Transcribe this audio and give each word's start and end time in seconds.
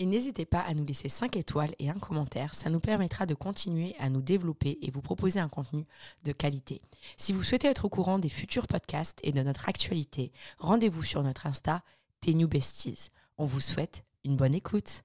Et 0.00 0.06
n'hésitez 0.06 0.46
pas 0.46 0.60
à 0.60 0.72
nous 0.72 0.86
laisser 0.86 1.10
5 1.10 1.36
étoiles 1.36 1.74
et 1.78 1.90
un 1.90 1.98
commentaire, 1.98 2.54
ça 2.54 2.70
nous 2.70 2.80
permettra 2.80 3.26
de 3.26 3.34
continuer 3.34 3.94
à 3.98 4.08
nous 4.08 4.22
développer 4.22 4.78
et 4.80 4.90
vous 4.90 5.02
proposer 5.02 5.40
un 5.40 5.50
contenu 5.50 5.84
de 6.24 6.32
qualité. 6.32 6.80
Si 7.18 7.34
vous 7.34 7.42
souhaitez 7.42 7.68
être 7.68 7.84
au 7.84 7.90
courant 7.90 8.18
des 8.18 8.30
futurs 8.30 8.66
podcasts 8.66 9.18
et 9.22 9.30
de 9.30 9.42
notre 9.42 9.68
actualité, 9.68 10.32
rendez-vous 10.56 11.02
sur 11.02 11.22
notre 11.22 11.46
Insta, 11.46 11.82
Tes 12.22 12.32
New 12.32 12.48
Besties. 12.48 13.10
On 13.36 13.44
vous 13.44 13.60
souhaite 13.60 14.06
une 14.24 14.36
bonne 14.36 14.54
écoute. 14.54 15.02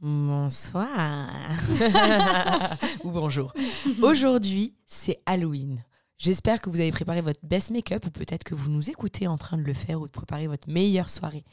Bonsoir. 0.00 1.28
Ou 3.04 3.10
bonjour. 3.10 3.52
Aujourd'hui, 4.00 4.76
c'est 4.86 5.20
Halloween. 5.26 5.84
J'espère 6.18 6.60
que 6.60 6.70
vous 6.70 6.80
avez 6.80 6.92
préparé 6.92 7.20
votre 7.20 7.40
best 7.42 7.70
make-up 7.70 8.06
ou 8.06 8.10
peut-être 8.10 8.44
que 8.44 8.54
vous 8.54 8.70
nous 8.70 8.88
écoutez 8.88 9.26
en 9.26 9.36
train 9.36 9.56
de 9.58 9.62
le 9.62 9.74
faire 9.74 10.00
ou 10.00 10.06
de 10.06 10.12
préparer 10.12 10.46
votre 10.46 10.68
meilleure 10.68 11.10
soirée. 11.10 11.44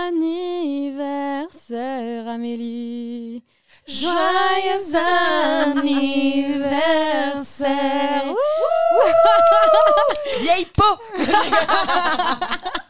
anniversaire, 0.07 2.29
Amélie. 2.29 3.43
Joyeux 3.89 4.95
anniversaire. 5.67 8.25
Vieille 10.41 10.67
peau 10.77 10.85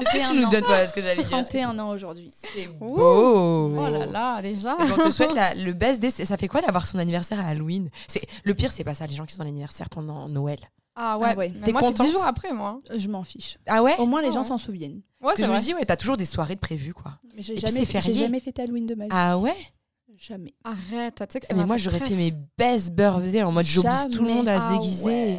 Est-ce 0.00 0.12
que 0.12 0.32
tu 0.32 0.40
nous 0.40 0.48
donnes 0.50 0.64
pas 0.64 0.86
ce 0.86 0.92
que 0.92 1.00
j'allais 1.00 1.16
dire 1.22 1.28
31 1.30 1.78
ans 1.78 1.90
aujourd'hui. 1.90 2.32
C'est 2.54 2.66
beau 2.68 3.74
Oh 3.78 3.86
là 3.88 4.06
là, 4.06 4.42
déjà. 4.42 4.76
Et 4.80 4.92
on 4.92 4.96
te 4.96 5.10
souhaite 5.10 5.34
la- 5.34 5.54
le 5.54 5.72
best 5.72 6.00
day. 6.00 6.10
Ça 6.10 6.36
fait 6.36 6.48
quoi 6.48 6.60
d'avoir 6.62 6.86
son 6.86 6.98
anniversaire 6.98 7.40
à 7.40 7.44
Halloween? 7.44 7.90
C'est 8.08 8.22
Le 8.44 8.54
pire, 8.54 8.72
c'est 8.72 8.84
pas 8.84 8.94
ça, 8.94 9.06
les 9.06 9.14
gens 9.14 9.26
qui 9.26 9.34
sont 9.34 9.44
l'anniversaire 9.44 9.88
pendant 9.90 10.26
Noël. 10.28 10.58
Ah 10.96 11.18
ouais, 11.18 11.28
Ah 11.32 11.36
ouais. 11.36 11.52
mais 11.54 11.66
T'es 11.66 11.72
moi 11.72 11.80
c'est 11.82 11.86
contente? 11.88 12.06
10 12.06 12.12
jours 12.12 12.24
après 12.26 12.52
moi. 12.52 12.80
Euh, 12.90 12.98
Je 12.98 13.08
m'en 13.08 13.22
fiche. 13.24 13.58
Ah 13.66 13.82
ouais? 13.82 13.94
Au 13.98 14.06
moins, 14.06 14.20
les 14.22 14.28
Ah 14.28 14.32
gens 14.32 14.40
ouais. 14.42 14.48
s'en 14.48 14.58
souviennent. 14.58 14.96
Ouais, 14.96 15.02
Parce 15.22 15.32
que 15.34 15.36
c'est 15.38 15.42
je 15.44 15.48
vrai. 15.48 15.58
me 15.58 15.62
dis, 15.64 15.74
ouais, 15.74 15.84
t'as 15.84 15.96
toujours 15.96 16.16
des 16.16 16.24
soirées 16.24 16.56
de 16.56 16.60
prévues, 16.60 16.92
quoi. 16.94 17.12
Mais 17.36 17.42
j'ai 17.42 17.56
jamais, 17.56 17.84
j'ai 17.86 18.14
jamais 18.14 18.40
fêté 18.40 18.62
Halloween 18.62 18.86
de 18.86 18.94
ma 18.94 19.04
vie. 19.04 19.10
Ah 19.12 19.38
ouais? 19.38 19.54
Jamais. 20.18 20.52
Arrête, 20.64 21.14
tu 21.16 21.24
sais 21.30 21.40
que 21.40 21.46
ça 21.46 21.54
Mais 21.54 21.60
m'a 21.60 21.66
moi, 21.66 21.76
fait 21.76 21.82
j'aurais 21.84 22.00
fait 22.00 22.14
mes 22.14 22.34
best 22.58 22.90
birthday 22.92 23.42
en 23.42 23.52
mode 23.52 23.64
j'oblige 23.64 23.94
tout 24.14 24.22
le 24.24 24.34
monde 24.34 24.48
à 24.48 24.58
se 24.58 24.64
Ah 24.68 24.72
déguiser. 24.72 25.38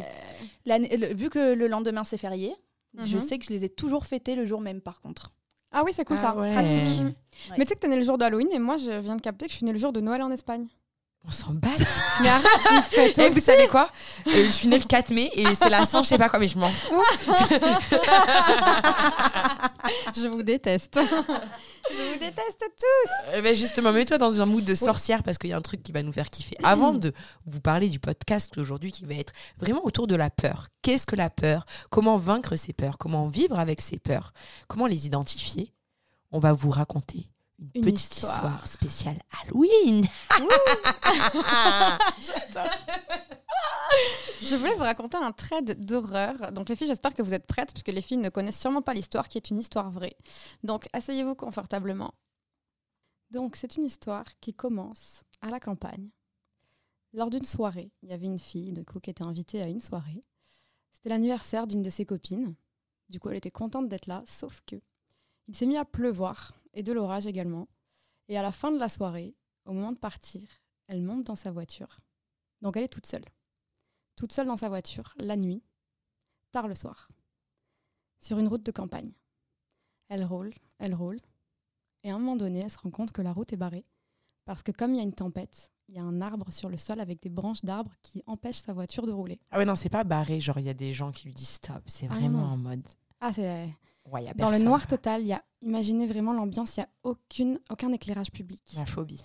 le- 0.66 1.14
vu 1.14 1.30
que 1.30 1.54
le 1.54 1.68
lendemain 1.68 2.02
c'est 2.04 2.16
férié, 2.16 2.54
je 2.98 3.16
Mhm. 3.16 3.20
sais 3.24 3.38
que 3.38 3.44
je 3.46 3.50
les 3.50 3.64
ai 3.64 3.68
toujours 3.68 4.04
fêtés 4.06 4.34
le 4.34 4.44
jour 4.44 4.60
même 4.60 4.80
par 4.80 5.00
contre. 5.00 5.32
Ah 5.72 5.82
oui, 5.84 5.92
c'est 5.94 6.04
cool 6.04 6.16
Ah 6.18 6.22
ça. 6.22 6.36
ouais. 6.36 6.52
Pratique. 6.52 7.00
Ouais. 7.00 7.56
Mais 7.58 7.64
tu 7.64 7.70
sais 7.70 7.74
que 7.76 7.80
t'es 7.80 7.88
né 7.88 7.96
le 7.96 8.02
jour 8.02 8.18
d'Halloween 8.18 8.48
et 8.52 8.58
moi 8.58 8.76
je 8.76 8.90
viens 9.00 9.16
de 9.16 9.22
capter 9.22 9.46
que 9.46 9.52
je 9.52 9.56
suis 9.56 9.64
né 9.66 9.72
le 9.72 9.78
jour 9.78 9.92
de 9.92 10.00
Noël 10.00 10.20
en 10.22 10.30
Espagne. 10.30 10.66
On 11.24 11.30
s'en 11.30 11.52
bat. 11.54 11.68
Mais 12.20 12.28
arrête, 12.28 12.84
fête 12.90 13.18
Et 13.18 13.30
vous 13.30 13.40
savez 13.40 13.68
quoi? 13.68 13.88
Euh, 14.26 14.44
Je 14.46 14.50
suis 14.50 14.66
née 14.68 14.78
le 14.78 14.84
4 14.84 15.10
mai 15.12 15.30
et 15.34 15.44
c'est 15.54 15.70
la 15.70 15.86
Saint, 15.86 16.02
je 16.02 16.08
sais 16.08 16.18
pas 16.18 16.28
quoi, 16.28 16.38
mais 16.38 16.48
je 16.48 16.58
m'en 16.58 16.68
fous. 16.68 17.02
Je 20.14 20.26
vous 20.28 20.42
déteste. 20.42 20.98
je 21.90 22.02
vous 22.12 22.18
déteste 22.18 22.60
tous. 22.60 23.10
Eh 23.34 23.40
ben 23.42 23.54
justement, 23.54 23.92
mets-toi 23.92 24.18
dans 24.18 24.40
un 24.40 24.46
mood 24.46 24.64
de 24.64 24.74
sorcière 24.74 25.22
parce 25.22 25.38
qu'il 25.38 25.50
y 25.50 25.52
a 25.52 25.56
un 25.56 25.62
truc 25.62 25.82
qui 25.82 25.92
va 25.92 26.02
nous 26.02 26.12
faire 26.12 26.30
kiffer. 26.30 26.56
Avant 26.62 26.92
de 26.92 27.12
vous 27.46 27.60
parler 27.60 27.88
du 27.88 27.98
podcast 27.98 28.56
aujourd'hui 28.58 28.92
qui 28.92 29.04
va 29.04 29.14
être 29.14 29.32
vraiment 29.58 29.84
autour 29.84 30.06
de 30.06 30.14
la 30.16 30.30
peur. 30.30 30.68
Qu'est-ce 30.82 31.06
que 31.06 31.16
la 31.16 31.30
peur? 31.30 31.66
Comment 31.90 32.18
vaincre 32.18 32.56
ses 32.56 32.72
peurs? 32.72 32.98
Comment 32.98 33.26
vivre 33.26 33.58
avec 33.58 33.80
ses 33.80 33.98
peurs? 33.98 34.32
Comment 34.68 34.86
les 34.86 35.06
identifier? 35.06 35.72
On 36.30 36.38
va 36.38 36.52
vous 36.52 36.70
raconter 36.70 37.28
une, 37.62 37.70
Une 37.74 37.82
petite 37.92 38.12
histoire. 38.14 38.34
histoire. 38.34 38.66
spéciale 38.66 39.18
Halloween. 39.42 40.06
Je 44.42 44.56
voulais 44.56 44.74
vous 44.74 44.82
raconter 44.82 45.16
un 45.16 45.32
trade 45.32 45.78
d'horreur. 45.84 46.52
Donc 46.52 46.68
les 46.68 46.76
filles, 46.76 46.88
j'espère 46.88 47.14
que 47.14 47.22
vous 47.22 47.34
êtes 47.34 47.46
prêtes 47.46 47.72
puisque 47.72 47.88
les 47.88 48.02
filles 48.02 48.16
ne 48.18 48.28
connaissent 48.28 48.60
sûrement 48.60 48.82
pas 48.82 48.94
l'histoire 48.94 49.28
qui 49.28 49.38
est 49.38 49.50
une 49.50 49.60
histoire 49.60 49.90
vraie. 49.90 50.16
Donc 50.62 50.88
asseyez-vous 50.92 51.34
confortablement. 51.34 52.12
Donc 53.30 53.56
c'est 53.56 53.76
une 53.76 53.84
histoire 53.84 54.24
qui 54.40 54.52
commence 54.54 55.22
à 55.40 55.48
la 55.48 55.60
campagne. 55.60 56.10
Lors 57.14 57.30
d'une 57.30 57.44
soirée, 57.44 57.90
il 58.02 58.08
y 58.08 58.12
avait 58.12 58.26
une 58.26 58.38
fille 58.38 58.72
de 58.72 58.82
coup 58.82 58.98
qui 59.00 59.10
était 59.10 59.24
invitée 59.24 59.62
à 59.62 59.66
une 59.68 59.80
soirée. 59.80 60.20
C'était 60.92 61.10
l'anniversaire 61.10 61.66
d'une 61.66 61.82
de 61.82 61.90
ses 61.90 62.06
copines. 62.06 62.54
Du 63.08 63.20
coup, 63.20 63.28
elle 63.28 63.36
était 63.36 63.50
contente 63.50 63.88
d'être 63.88 64.06
là, 64.06 64.22
sauf 64.26 64.62
que 64.66 64.76
il 65.48 65.54
s'est 65.56 65.66
mis 65.66 65.76
à 65.76 65.84
pleuvoir 65.84 66.54
et 66.74 66.82
de 66.82 66.92
l'orage 66.92 67.26
également. 67.26 67.68
Et 68.28 68.38
à 68.38 68.42
la 68.42 68.52
fin 68.52 68.70
de 68.70 68.78
la 68.78 68.88
soirée, 68.88 69.36
au 69.66 69.72
moment 69.72 69.92
de 69.92 69.98
partir, 69.98 70.48
elle 70.86 71.02
monte 71.02 71.24
dans 71.24 71.36
sa 71.36 71.50
voiture. 71.50 71.98
Donc 72.62 72.76
elle 72.76 72.84
est 72.84 72.88
toute 72.88 73.06
seule 73.06 73.24
toute 74.16 74.32
seule 74.32 74.46
dans 74.46 74.56
sa 74.56 74.68
voiture, 74.68 75.14
la 75.16 75.36
nuit, 75.36 75.62
tard 76.50 76.68
le 76.68 76.74
soir, 76.74 77.08
sur 78.20 78.38
une 78.38 78.46
route 78.46 78.64
de 78.64 78.70
campagne. 78.70 79.12
Elle 80.08 80.24
roule, 80.24 80.52
elle 80.78 80.94
roule, 80.94 81.18
et 82.04 82.10
à 82.10 82.14
un 82.14 82.18
moment 82.18 82.36
donné, 82.36 82.60
elle 82.60 82.70
se 82.70 82.78
rend 82.78 82.90
compte 82.90 83.12
que 83.12 83.22
la 83.22 83.32
route 83.32 83.52
est 83.52 83.56
barrée, 83.56 83.84
parce 84.44 84.62
que 84.62 84.70
comme 84.70 84.94
il 84.94 84.98
y 84.98 85.00
a 85.00 85.04
une 85.04 85.14
tempête, 85.14 85.72
il 85.88 85.96
y 85.96 85.98
a 85.98 86.02
un 86.04 86.20
arbre 86.20 86.52
sur 86.52 86.68
le 86.68 86.76
sol 86.76 87.00
avec 87.00 87.20
des 87.20 87.30
branches 87.30 87.64
d'arbres 87.64 87.94
qui 88.02 88.22
empêchent 88.26 88.62
sa 88.62 88.72
voiture 88.72 89.06
de 89.06 89.12
rouler. 89.12 89.40
Ah 89.50 89.58
ouais, 89.58 89.64
non, 89.64 89.74
c'est 89.74 89.88
pas 89.88 90.04
barré. 90.04 90.40
Genre, 90.40 90.58
il 90.58 90.66
y 90.66 90.70
a 90.70 90.74
des 90.74 90.92
gens 90.94 91.10
qui 91.10 91.26
lui 91.26 91.34
disent 91.34 91.48
stop. 91.48 91.82
C'est 91.86 92.06
Ah 92.08 92.14
vraiment 92.14 92.44
en 92.44 92.56
mode. 92.56 92.86
Ah, 93.20 93.32
c'est 93.32 93.74
Ouais, 94.10 94.24
y 94.24 94.28
a 94.28 94.34
dans 94.34 94.50
le 94.50 94.58
noir 94.58 94.86
total. 94.86 95.22
Il 95.22 95.28
y 95.28 95.32
a, 95.32 95.42
imaginez 95.60 96.06
vraiment 96.06 96.32
l'ambiance. 96.32 96.76
Il 96.76 96.80
y 96.80 96.82
a 96.82 96.88
aucune, 97.02 97.60
aucun 97.70 97.92
éclairage 97.92 98.30
public. 98.30 98.62
La 98.76 98.86
phobie. 98.86 99.24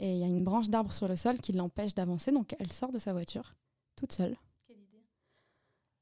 Et 0.00 0.12
il 0.12 0.18
y 0.18 0.24
a 0.24 0.28
une 0.28 0.44
branche 0.44 0.68
d'arbre 0.68 0.92
sur 0.92 1.08
le 1.08 1.16
sol 1.16 1.40
qui 1.40 1.52
l'empêche 1.52 1.94
d'avancer, 1.94 2.30
donc 2.30 2.54
elle 2.58 2.70
sort 2.70 2.92
de 2.92 2.98
sa 2.98 3.12
voiture, 3.12 3.56
toute 3.96 4.12
seule. 4.12 4.36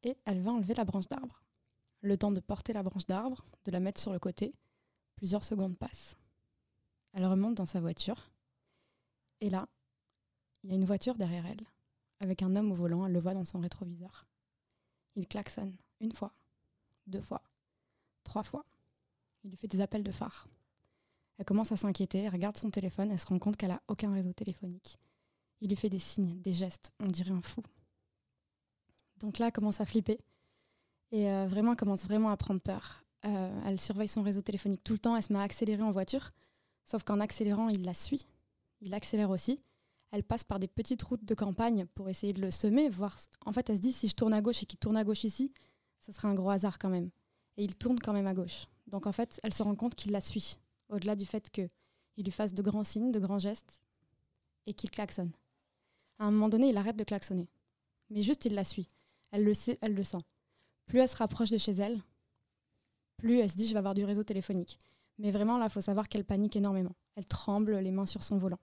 Et 0.02 0.16
elle 0.24 0.42
va 0.42 0.52
enlever 0.52 0.74
la 0.74 0.84
branche 0.84 1.08
d'arbre. 1.08 1.42
Le 2.02 2.16
temps 2.16 2.30
de 2.30 2.40
porter 2.40 2.72
la 2.74 2.82
branche 2.82 3.06
d'arbre, 3.06 3.46
de 3.64 3.70
la 3.70 3.80
mettre 3.80 4.00
sur 4.00 4.12
le 4.12 4.18
côté, 4.18 4.54
plusieurs 5.16 5.44
secondes 5.44 5.76
passent. 5.78 6.16
Elle 7.14 7.24
remonte 7.24 7.54
dans 7.54 7.66
sa 7.66 7.80
voiture. 7.80 8.30
Et 9.40 9.48
là, 9.48 9.66
il 10.62 10.70
y 10.70 10.72
a 10.74 10.76
une 10.76 10.84
voiture 10.84 11.14
derrière 11.14 11.46
elle, 11.46 11.66
avec 12.20 12.42
un 12.42 12.54
homme 12.54 12.72
au 12.72 12.74
volant, 12.74 13.06
elle 13.06 13.12
le 13.12 13.20
voit 13.20 13.34
dans 13.34 13.44
son 13.44 13.60
rétroviseur. 13.60 14.26
Il 15.14 15.26
klaxonne 15.26 15.74
une 16.00 16.12
fois, 16.12 16.34
deux 17.06 17.22
fois, 17.22 17.42
trois 18.26 18.42
fois. 18.42 18.64
Il 19.44 19.50
lui 19.50 19.56
fait 19.56 19.68
des 19.68 19.80
appels 19.80 20.02
de 20.02 20.12
phare. 20.12 20.48
Elle 21.38 21.44
commence 21.44 21.72
à 21.72 21.76
s'inquiéter, 21.76 22.22
elle 22.22 22.32
regarde 22.32 22.56
son 22.56 22.70
téléphone, 22.70 23.10
elle 23.10 23.20
se 23.20 23.26
rend 23.26 23.38
compte 23.38 23.56
qu'elle 23.56 23.70
a 23.70 23.82
aucun 23.88 24.12
réseau 24.12 24.32
téléphonique. 24.32 24.98
Il 25.60 25.68
lui 25.68 25.76
fait 25.76 25.90
des 25.90 25.98
signes, 25.98 26.40
des 26.40 26.52
gestes, 26.52 26.92
on 27.00 27.06
dirait 27.06 27.30
un 27.30 27.42
fou. 27.42 27.62
Donc 29.18 29.38
là, 29.38 29.46
elle 29.46 29.52
commence 29.52 29.80
à 29.80 29.86
flipper 29.86 30.18
et 31.12 31.30
euh, 31.30 31.46
vraiment, 31.46 31.72
elle 31.72 31.78
commence 31.78 32.04
vraiment 32.04 32.30
à 32.30 32.36
prendre 32.36 32.60
peur. 32.60 33.04
Euh, 33.24 33.60
elle 33.66 33.80
surveille 33.80 34.08
son 34.08 34.22
réseau 34.22 34.42
téléphonique 34.42 34.82
tout 34.84 34.92
le 34.92 34.98
temps, 34.98 35.16
elle 35.16 35.22
se 35.22 35.32
met 35.32 35.38
à 35.38 35.42
accélérer 35.42 35.82
en 35.82 35.90
voiture, 35.90 36.32
sauf 36.84 37.02
qu'en 37.04 37.20
accélérant, 37.20 37.68
il 37.68 37.82
la 37.82 37.94
suit. 37.94 38.26
Il 38.80 38.94
accélère 38.94 39.30
aussi. 39.30 39.60
Elle 40.12 40.22
passe 40.22 40.44
par 40.44 40.58
des 40.58 40.68
petites 40.68 41.02
routes 41.02 41.24
de 41.24 41.34
campagne 41.34 41.86
pour 41.94 42.08
essayer 42.08 42.32
de 42.32 42.40
le 42.40 42.50
semer, 42.50 42.88
voir. 42.88 43.18
En 43.44 43.52
fait, 43.52 43.68
elle 43.68 43.76
se 43.76 43.82
dit 43.82 43.92
si 43.92 44.08
je 44.08 44.14
tourne 44.14 44.32
à 44.34 44.40
gauche 44.40 44.62
et 44.62 44.66
qu'il 44.66 44.78
tourne 44.78 44.96
à 44.96 45.04
gauche 45.04 45.24
ici, 45.24 45.52
ça 46.00 46.12
serait 46.12 46.28
un 46.28 46.34
gros 46.34 46.50
hasard 46.50 46.78
quand 46.78 46.88
même. 46.88 47.10
Et 47.56 47.64
il 47.64 47.74
tourne 47.74 47.98
quand 47.98 48.12
même 48.12 48.26
à 48.26 48.34
gauche. 48.34 48.66
Donc 48.86 49.06
en 49.06 49.12
fait, 49.12 49.40
elle 49.42 49.54
se 49.54 49.62
rend 49.62 49.74
compte 49.74 49.94
qu'il 49.94 50.12
la 50.12 50.20
suit 50.20 50.58
au-delà 50.88 51.16
du 51.16 51.26
fait 51.26 51.50
qu'il 51.50 51.68
lui 52.18 52.30
fasse 52.30 52.54
de 52.54 52.62
grands 52.62 52.84
signes, 52.84 53.12
de 53.12 53.18
grands 53.18 53.38
gestes, 53.38 53.82
et 54.66 54.74
qu'il 54.74 54.90
klaxonne. 54.90 55.32
À 56.18 56.26
un 56.26 56.30
moment 56.30 56.48
donné, 56.48 56.68
il 56.68 56.76
arrête 56.76 56.96
de 56.96 57.04
klaxonner. 57.04 57.48
Mais 58.10 58.22
juste, 58.22 58.44
il 58.44 58.54
la 58.54 58.64
suit. 58.64 58.88
Elle 59.32 59.44
le 59.44 59.54
sait, 59.54 59.78
elle 59.80 59.94
le 59.94 60.04
sent. 60.04 60.22
Plus 60.86 61.00
elle 61.00 61.08
se 61.08 61.16
rapproche 61.16 61.50
de 61.50 61.58
chez 61.58 61.72
elle, 61.72 62.00
plus 63.16 63.38
elle 63.40 63.50
se 63.50 63.56
dit, 63.56 63.66
je 63.66 63.72
vais 63.72 63.78
avoir 63.78 63.94
du 63.94 64.04
réseau 64.04 64.22
téléphonique. 64.22 64.78
Mais 65.18 65.30
vraiment, 65.30 65.58
là, 65.58 65.66
il 65.66 65.70
faut 65.70 65.80
savoir 65.80 66.08
qu'elle 66.08 66.24
panique 66.24 66.56
énormément. 66.56 66.94
Elle 67.14 67.24
tremble, 67.24 67.78
les 67.78 67.90
mains 67.90 68.06
sur 68.06 68.22
son 68.22 68.36
volant. 68.36 68.58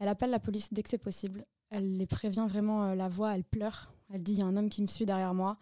Elle 0.00 0.08
appelle 0.08 0.30
la 0.30 0.40
police 0.40 0.72
dès 0.72 0.82
que 0.82 0.88
c'est 0.88 0.98
possible. 0.98 1.44
Elle 1.70 1.96
les 1.96 2.06
prévient 2.06 2.46
vraiment 2.48 2.84
euh, 2.84 2.94
la 2.94 3.08
voix, 3.08 3.34
elle 3.34 3.44
pleure. 3.44 3.92
Elle 4.12 4.22
dit 4.22 4.32
il 4.32 4.38
y 4.38 4.42
a 4.42 4.46
un 4.46 4.56
homme 4.56 4.70
qui 4.70 4.82
me 4.82 4.86
suit 4.86 5.06
derrière 5.06 5.34
moi. 5.34 5.58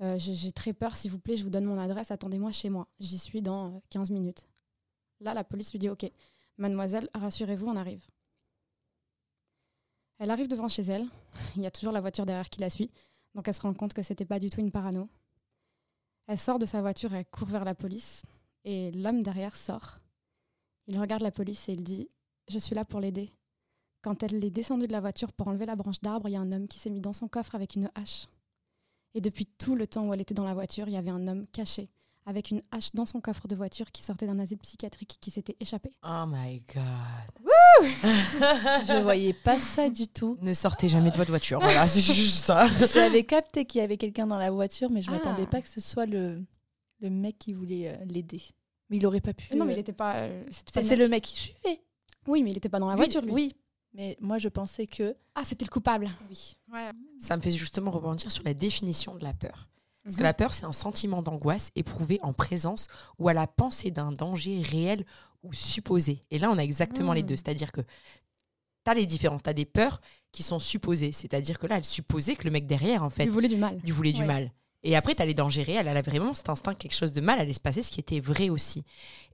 Euh, 0.00 0.16
j'ai 0.18 0.52
très 0.52 0.72
peur, 0.72 0.94
s'il 0.94 1.10
vous 1.10 1.18
plaît, 1.18 1.36
je 1.36 1.42
vous 1.42 1.50
donne 1.50 1.64
mon 1.64 1.78
adresse, 1.78 2.10
attendez-moi 2.10 2.52
chez 2.52 2.70
moi. 2.70 2.86
J'y 3.00 3.18
suis 3.18 3.42
dans 3.42 3.74
euh, 3.74 3.78
15 3.90 4.10
minutes. 4.10 4.46
Là, 5.20 5.34
la 5.34 5.42
police 5.42 5.72
lui 5.72 5.80
dit 5.80 5.88
ok, 5.88 6.10
mademoiselle, 6.56 7.08
rassurez-vous, 7.14 7.66
on 7.66 7.76
arrive. 7.76 8.04
Elle 10.18 10.30
arrive 10.30 10.48
devant 10.48 10.68
chez 10.68 10.82
elle. 10.82 11.06
Il 11.56 11.62
y 11.62 11.66
a 11.66 11.70
toujours 11.70 11.92
la 11.92 12.00
voiture 12.00 12.26
derrière 12.26 12.48
qui 12.50 12.60
la 12.60 12.70
suit. 12.70 12.90
Donc 13.34 13.48
elle 13.48 13.54
se 13.54 13.60
rend 13.60 13.74
compte 13.74 13.92
que 13.92 14.02
c'était 14.02 14.24
pas 14.24 14.38
du 14.38 14.50
tout 14.50 14.60
une 14.60 14.70
parano. 14.70 15.08
Elle 16.26 16.38
sort 16.38 16.58
de 16.58 16.66
sa 16.66 16.80
voiture 16.80 17.14
et 17.14 17.18
elle 17.18 17.26
court 17.26 17.48
vers 17.48 17.64
la 17.64 17.74
police. 17.74 18.22
Et 18.64 18.92
l'homme 18.92 19.22
derrière 19.22 19.56
sort. 19.56 19.98
Il 20.86 20.98
regarde 21.00 21.22
la 21.22 21.30
police 21.30 21.68
et 21.68 21.72
il 21.72 21.82
dit 21.82 22.08
Je 22.48 22.58
suis 22.58 22.74
là 22.74 22.84
pour 22.84 23.00
l'aider. 23.00 23.32
Quand 24.02 24.22
elle 24.22 24.44
est 24.44 24.50
descendue 24.50 24.86
de 24.86 24.92
la 24.92 25.00
voiture 25.00 25.32
pour 25.32 25.48
enlever 25.48 25.66
la 25.66 25.76
branche 25.76 26.00
d'arbre, 26.00 26.28
il 26.28 26.32
y 26.32 26.36
a 26.36 26.40
un 26.40 26.52
homme 26.52 26.68
qui 26.68 26.78
s'est 26.78 26.90
mis 26.90 27.00
dans 27.00 27.12
son 27.12 27.28
coffre 27.28 27.54
avec 27.54 27.74
une 27.74 27.90
hache. 27.94 28.26
Et 29.14 29.20
depuis 29.20 29.46
tout 29.46 29.74
le 29.74 29.86
temps 29.86 30.06
où 30.06 30.14
elle 30.14 30.20
était 30.20 30.34
dans 30.34 30.44
la 30.44 30.54
voiture, 30.54 30.86
il 30.88 30.94
y 30.94 30.96
avait 30.96 31.10
un 31.10 31.26
homme 31.26 31.46
caché 31.52 31.88
avec 32.26 32.50
une 32.50 32.60
hache 32.72 32.90
dans 32.92 33.06
son 33.06 33.22
coffre 33.22 33.48
de 33.48 33.56
voiture 33.56 33.90
qui 33.90 34.02
sortait 34.02 34.26
d'un 34.26 34.38
asile 34.38 34.58
psychiatrique 34.58 35.16
qui 35.18 35.30
s'était 35.30 35.56
échappé. 35.60 35.90
Oh 36.04 36.24
my 36.26 36.62
god. 36.74 37.42
Je 38.86 39.02
voyais 39.02 39.32
pas 39.32 39.58
ça 39.58 39.88
du 39.88 40.08
tout. 40.08 40.36
Ne 40.42 40.52
sortez 40.52 40.88
jamais 40.90 41.10
de 41.10 41.16
votre 41.16 41.30
voiture. 41.30 41.58
Voilà, 41.60 41.86
c'est 41.88 42.00
juste 42.02 42.44
ça. 42.44 42.66
J'avais 42.94 43.24
capté 43.24 43.64
qu'il 43.64 43.80
y 43.80 43.84
avait 43.84 43.96
quelqu'un 43.96 44.26
dans 44.26 44.36
la 44.36 44.50
voiture, 44.50 44.90
mais 44.90 45.00
je 45.00 45.08
Ah. 45.10 45.14
m'attendais 45.14 45.46
pas 45.46 45.62
que 45.62 45.68
ce 45.68 45.80
soit 45.80 46.04
le, 46.06 46.44
le 47.00 47.08
mec 47.10 47.38
qui 47.38 47.54
voulait 47.54 47.88
euh, 47.88 48.04
l'aider. 48.04 48.42
Mais 48.90 48.98
il 48.98 49.06
aurait 49.06 49.20
pas 49.22 49.32
pu. 49.32 49.54
Non, 49.56 49.64
mais 49.64 49.72
euh, 49.72 49.76
il 49.76 49.80
était 49.80 49.92
pas. 49.92 50.16
euh, 50.16 50.44
C'est 50.50 50.96
le 50.96 51.08
mec 51.08 51.24
qui 51.24 51.34
suivait. 51.36 51.80
Oui, 52.26 52.42
mais 52.42 52.50
il 52.50 52.56
était 52.58 52.68
pas 52.68 52.78
dans 52.78 52.90
la 52.90 52.96
voiture, 52.96 53.22
lui. 53.22 53.32
Oui, 53.32 53.56
mais 53.94 54.16
moi 54.20 54.38
je 54.38 54.48
pensais 54.48 54.86
que. 54.86 55.16
Ah, 55.34 55.42
c'était 55.44 55.64
le 55.64 55.70
coupable. 55.70 56.10
Oui. 56.28 56.56
Ça 57.18 57.36
me 57.36 57.42
fait 57.42 57.50
justement 57.52 57.90
rebondir 57.90 58.30
sur 58.30 58.44
la 58.44 58.54
définition 58.54 59.14
de 59.14 59.24
la 59.24 59.32
peur. 59.34 59.68
Parce 60.04 60.16
que 60.16 60.20
Mhm. 60.22 60.26
la 60.26 60.34
peur, 60.34 60.54
c'est 60.54 60.64
un 60.64 60.72
sentiment 60.72 61.22
d'angoisse 61.22 61.70
éprouvé 61.76 62.18
en 62.22 62.32
présence 62.32 62.86
ou 63.18 63.28
à 63.28 63.34
la 63.34 63.46
pensée 63.46 63.90
d'un 63.90 64.10
danger 64.10 64.60
réel 64.62 65.04
ou 65.42 65.52
supposé. 65.52 66.24
Et 66.30 66.38
là, 66.38 66.50
on 66.50 66.56
a 66.58 66.62
exactement 66.64 67.12
les 67.12 67.22
Mhm. 67.22 67.28
deux. 67.28 67.36
C'est-à-dire 67.36 67.72
que 67.72 67.82
tu 67.82 68.90
as 68.90 68.94
les 68.94 69.04
différences. 69.06 69.42
Tu 69.42 69.50
as 69.50 69.54
des 69.54 69.66
peurs 69.66 70.00
qui 70.32 70.42
sont 70.42 70.58
supposées. 70.58 71.12
C'est-à-dire 71.12 71.58
que 71.58 71.66
là, 71.66 71.76
elle 71.76 71.84
supposait 71.84 72.36
que 72.36 72.44
le 72.44 72.50
mec 72.50 72.66
derrière, 72.66 73.02
en 73.04 73.10
fait, 73.10 73.24
Il 73.24 73.30
voulait 73.30 73.48
du 73.48 73.56
mal. 73.56 73.78
lui 73.84 73.90
voulait 73.90 74.12
du 74.12 74.20
Ouais. 74.22 74.26
mal. 74.26 74.52
Et 74.82 74.96
après, 74.96 75.14
tu 75.14 75.20
as 75.22 75.26
les 75.26 75.34
dangers 75.34 75.62
réels. 75.62 75.88
Elle 75.88 75.96
a 75.96 76.02
vraiment 76.02 76.32
cet 76.34 76.48
instinct 76.48 76.72
que 76.72 76.78
quelque 76.78 76.94
chose 76.94 77.12
de 77.12 77.20
mal 77.20 77.38
allait 77.40 77.52
se 77.52 77.60
passer, 77.60 77.82
ce 77.82 77.90
qui 77.90 78.00
était 78.00 78.20
vrai 78.20 78.48
aussi. 78.48 78.84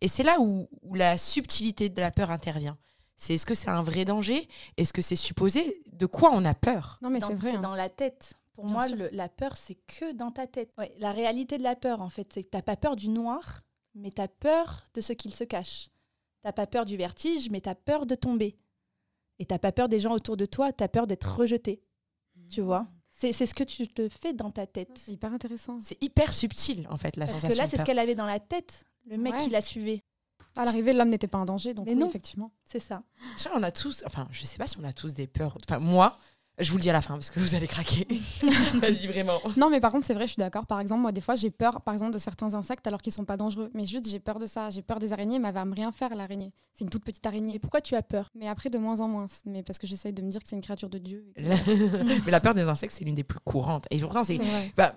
Et 0.00 0.08
c'est 0.08 0.22
là 0.24 0.40
où, 0.40 0.68
où 0.82 0.94
la 0.94 1.18
subtilité 1.18 1.88
de 1.88 2.00
la 2.00 2.10
peur 2.10 2.30
intervient. 2.30 2.78
C'est 3.16 3.34
est-ce 3.34 3.46
que 3.46 3.55
c'est 3.55 3.70
un 3.70 3.82
vrai 3.82 4.05
danger? 4.05 4.49
Est-ce 4.76 4.93
que 4.93 5.02
c'est 5.02 5.16
supposé? 5.16 5.82
De 5.93 6.06
quoi 6.06 6.31
on 6.32 6.44
a 6.44 6.55
peur? 6.55 6.99
Non, 7.02 7.11
mais 7.11 7.20
c'est 7.20 7.34
vrai. 7.34 7.55
hein. 7.55 7.61
dans 7.61 7.75
la 7.75 7.88
tête. 7.88 8.34
Pour 8.55 8.64
Bien 8.66 8.72
moi, 8.75 8.88
le- 8.88 9.08
la 9.12 9.28
peur, 9.28 9.56
c'est 9.56 9.76
que 9.87 10.12
dans 10.12 10.31
ta 10.31 10.46
tête. 10.46 10.70
Ouais, 10.78 10.94
la 10.99 11.11
réalité 11.12 11.58
de 11.58 11.62
la 11.64 11.75
peur, 11.76 12.00
en 12.00 12.08
fait, 12.08 12.31
c'est 12.32 12.43
que 12.44 12.49
t'as 12.49 12.62
pas 12.62 12.76
peur 12.76 12.94
du 12.96 13.08
noir, 13.08 13.62
mais 13.94 14.11
t'as 14.11 14.28
peur 14.28 14.84
de 14.94 15.00
ce 15.00 15.12
qu'il 15.12 15.34
se 15.34 15.43
cache. 15.44 15.88
T'as 16.43 16.52
pas 16.52 16.66
peur 16.66 16.84
du 16.84 16.96
vertige, 16.96 17.50
mais 17.50 17.61
t'as 17.61 17.75
peur 17.75 18.06
de 18.06 18.14
tomber. 18.14 18.56
Et 19.40 19.46
t'as 19.46 19.58
pas 19.58 19.72
peur 19.72 19.88
des 19.88 19.99
gens 19.99 20.12
autour 20.12 20.37
de 20.37 20.46
toi, 20.46 20.72
t'as 20.72 20.87
peur 20.88 21.06
d'être 21.08 21.37
rejeté. 21.37 21.82
Tu 22.49 22.61
vois? 22.61 22.87
C'est 23.11 23.32
c'est 23.32 23.46
ce 23.46 23.55
que 23.55 23.64
tu 23.64 23.88
te 23.88 24.08
fais 24.08 24.32
dans 24.32 24.50
ta 24.50 24.66
tête. 24.66 24.90
C'est 24.96 25.12
hyper 25.12 25.32
intéressant. 25.32 25.78
C'est 25.82 26.02
hyper 26.02 26.32
subtil, 26.32 26.87
en 26.90 26.96
fait, 26.96 27.16
la 27.16 27.26
Parce 27.26 27.37
que 27.38 27.43
sensation 27.43 27.62
là, 27.64 27.69
c'est 27.70 27.76
ce 27.78 27.82
qu'elle 27.84 27.99
avait 27.99 28.14
dans 28.16 28.26
la 28.26 28.40
tête, 28.40 28.84
le 29.06 29.16
mec 29.16 29.34
Ouais. 29.34 29.40
qui 29.44 29.50
la 29.50 29.61
suivait. 29.61 30.02
À 30.56 30.64
l'arrivée, 30.64 30.92
l'homme 30.92 31.08
n'était 31.10 31.26
pas 31.28 31.38
en 31.38 31.44
danger, 31.44 31.74
donc 31.74 31.86
Mais 31.86 31.92
oui, 31.94 31.98
non. 31.98 32.08
effectivement. 32.08 32.50
C'est 32.64 32.80
ça. 32.80 33.02
Je 33.36 33.42
sais, 33.42 33.48
on 33.54 33.62
a 33.62 33.70
tous, 33.72 34.02
enfin, 34.06 34.28
je 34.30 34.44
sais 34.44 34.58
pas 34.58 34.66
si 34.66 34.76
on 34.80 34.84
a 34.84 34.92
tous 34.92 35.12
des 35.14 35.26
peurs. 35.26 35.56
Enfin, 35.68 35.80
moi, 35.80 36.16
je 36.60 36.70
vous 36.70 36.76
le 36.76 36.82
dis 36.82 36.90
à 36.90 36.92
la 36.92 37.00
fin 37.00 37.14
parce 37.14 37.30
que 37.30 37.40
vous 37.40 37.56
allez 37.56 37.66
craquer. 37.66 38.06
Vas-y, 38.74 39.08
vraiment. 39.08 39.40
Non, 39.56 39.68
mais 39.70 39.80
par 39.80 39.90
contre, 39.90 40.06
c'est 40.06 40.14
vrai, 40.14 40.28
je 40.28 40.32
suis 40.34 40.38
d'accord. 40.40 40.66
Par 40.66 40.78
exemple, 40.78 41.00
moi, 41.02 41.10
des 41.10 41.20
fois, 41.20 41.34
j'ai 41.34 41.50
peur, 41.50 41.80
par 41.82 41.92
exemple, 41.94 42.12
de 42.12 42.18
certains 42.20 42.54
insectes 42.54 42.86
alors 42.86 43.02
qu'ils 43.02 43.12
sont 43.12 43.24
pas 43.24 43.36
dangereux. 43.36 43.70
Mais 43.74 43.84
juste, 43.86 44.08
j'ai 44.08 44.20
peur 44.20 44.38
de 44.38 44.46
ça. 44.46 44.70
J'ai 44.70 44.82
peur 44.82 45.00
des 45.00 45.12
araignées, 45.12 45.40
mais 45.40 45.48
elle 45.48 45.54
va 45.54 45.64
me 45.64 45.74
rien 45.74 45.90
faire, 45.90 46.14
l'araignée. 46.14 46.52
C'est 46.72 46.84
une 46.84 46.90
toute 46.90 47.04
petite 47.04 47.24
Et 47.24 47.28
araignée. 47.28 47.58
pourquoi 47.58 47.80
tu 47.80 47.96
as 47.96 48.02
peur? 48.02 48.30
Mais 48.36 48.46
après, 48.46 48.70
de 48.70 48.78
moins 48.78 49.00
en 49.00 49.08
moins. 49.08 49.26
Mais 49.46 49.64
parce 49.64 49.78
que 49.80 49.88
j'essaye 49.88 50.12
de 50.12 50.22
me 50.22 50.30
dire 50.30 50.40
que 50.40 50.48
c'est 50.48 50.54
une 50.54 50.62
créature 50.62 50.88
de 50.88 50.98
Dieu. 50.98 51.24
et 51.34 51.42
La- 51.42 51.56
Mais 52.24 52.30
la 52.30 52.38
peur 52.40 52.54
des 52.54 52.62
insectes, 52.62 52.94
c'est 52.96 53.04
l'une 53.04 53.16
des 53.16 53.24
plus 53.24 53.40
courantes. 53.40 53.86
Et 53.90 53.98
pourtant, 53.98 54.22
c'est 54.22 54.36
C'est 54.36 54.72
bah, 54.76 54.94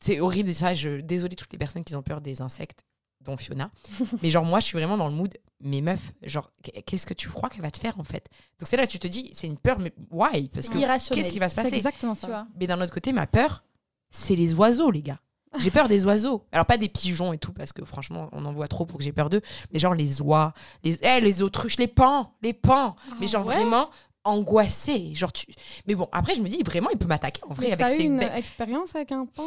c'est 0.00 0.18
horrible 0.18 0.48
de 0.48 0.54
ça. 0.54 0.74
Je 0.74 1.00
désolée 1.00 1.36
toutes 1.36 1.52
les 1.52 1.58
personnes 1.58 1.84
qui 1.84 1.94
ont 1.94 2.02
peur 2.02 2.20
des 2.20 2.40
insectes, 2.42 2.84
dont 3.20 3.36
Fiona. 3.36 3.70
mais 4.22 4.30
genre, 4.30 4.44
moi, 4.44 4.60
je 4.60 4.66
suis 4.66 4.78
vraiment 4.78 4.96
dans 4.96 5.08
le 5.08 5.14
mood. 5.14 5.32
Mais 5.62 5.82
meuf, 5.82 6.00
genre, 6.22 6.48
qu'est-ce 6.86 7.04
que 7.04 7.12
tu 7.12 7.28
crois 7.28 7.50
qu'elle 7.50 7.60
va 7.60 7.70
te 7.70 7.78
faire 7.78 8.00
en 8.00 8.04
fait? 8.04 8.26
Donc 8.58 8.66
c'est 8.66 8.78
là 8.78 8.86
que 8.86 8.90
tu 8.92 8.98
te 8.98 9.06
dis, 9.06 9.28
c'est 9.34 9.46
une 9.46 9.58
peur, 9.58 9.78
mais 9.78 9.92
why? 10.10 10.48
Parce 10.48 10.70
que 10.70 10.78
irrationnel. 10.78 11.22
qu'est-ce 11.22 11.32
qui 11.34 11.38
va 11.38 11.50
se 11.50 11.54
passer? 11.54 11.74
exactement 11.76 12.14
Tu 12.14 12.22
ça. 12.22 12.26
vois 12.28 12.46
Mais 12.58 12.66
d'un 12.66 12.80
autre 12.80 12.94
côté, 12.94 13.12
ma 13.12 13.26
peur, 13.26 13.62
c'est 14.10 14.36
les 14.36 14.54
oiseaux, 14.54 14.90
les 14.90 15.02
gars. 15.02 15.20
J'ai 15.58 15.70
peur 15.70 15.88
des 15.88 16.06
oiseaux. 16.06 16.46
Alors, 16.52 16.64
pas 16.64 16.78
des 16.78 16.88
pigeons 16.88 17.32
et 17.32 17.38
tout, 17.38 17.52
parce 17.52 17.72
que 17.72 17.84
franchement, 17.84 18.28
on 18.32 18.44
en 18.44 18.52
voit 18.52 18.68
trop 18.68 18.86
pour 18.86 18.98
que 18.98 19.04
j'ai 19.04 19.12
peur 19.12 19.28
d'eux. 19.28 19.42
Mais 19.72 19.80
genre 19.80 19.94
les 19.94 20.22
oies, 20.22 20.54
les, 20.84 20.96
eh, 21.02 21.20
les 21.20 21.42
autruches, 21.42 21.76
les 21.76 21.88
pans, 21.88 22.34
les 22.40 22.52
pans. 22.52 22.94
mais 23.20 23.26
genre 23.26 23.46
ouais 23.46 23.56
vraiment 23.56 23.90
angoissé. 24.24 25.12
Genre 25.14 25.32
tu... 25.32 25.46
Mais 25.86 25.94
bon, 25.94 26.08
après, 26.12 26.34
je 26.34 26.42
me 26.42 26.48
dis, 26.48 26.62
vraiment, 26.62 26.90
il 26.90 26.98
peut 26.98 27.06
m'attaquer 27.06 27.42
en 27.48 27.54
vrai 27.54 27.76
T'as 27.76 27.92
eu 27.92 27.96
ses 27.96 28.02
une 28.04 28.20
expérience 28.20 28.94
avec 28.94 29.12
un 29.12 29.26
pan? 29.26 29.44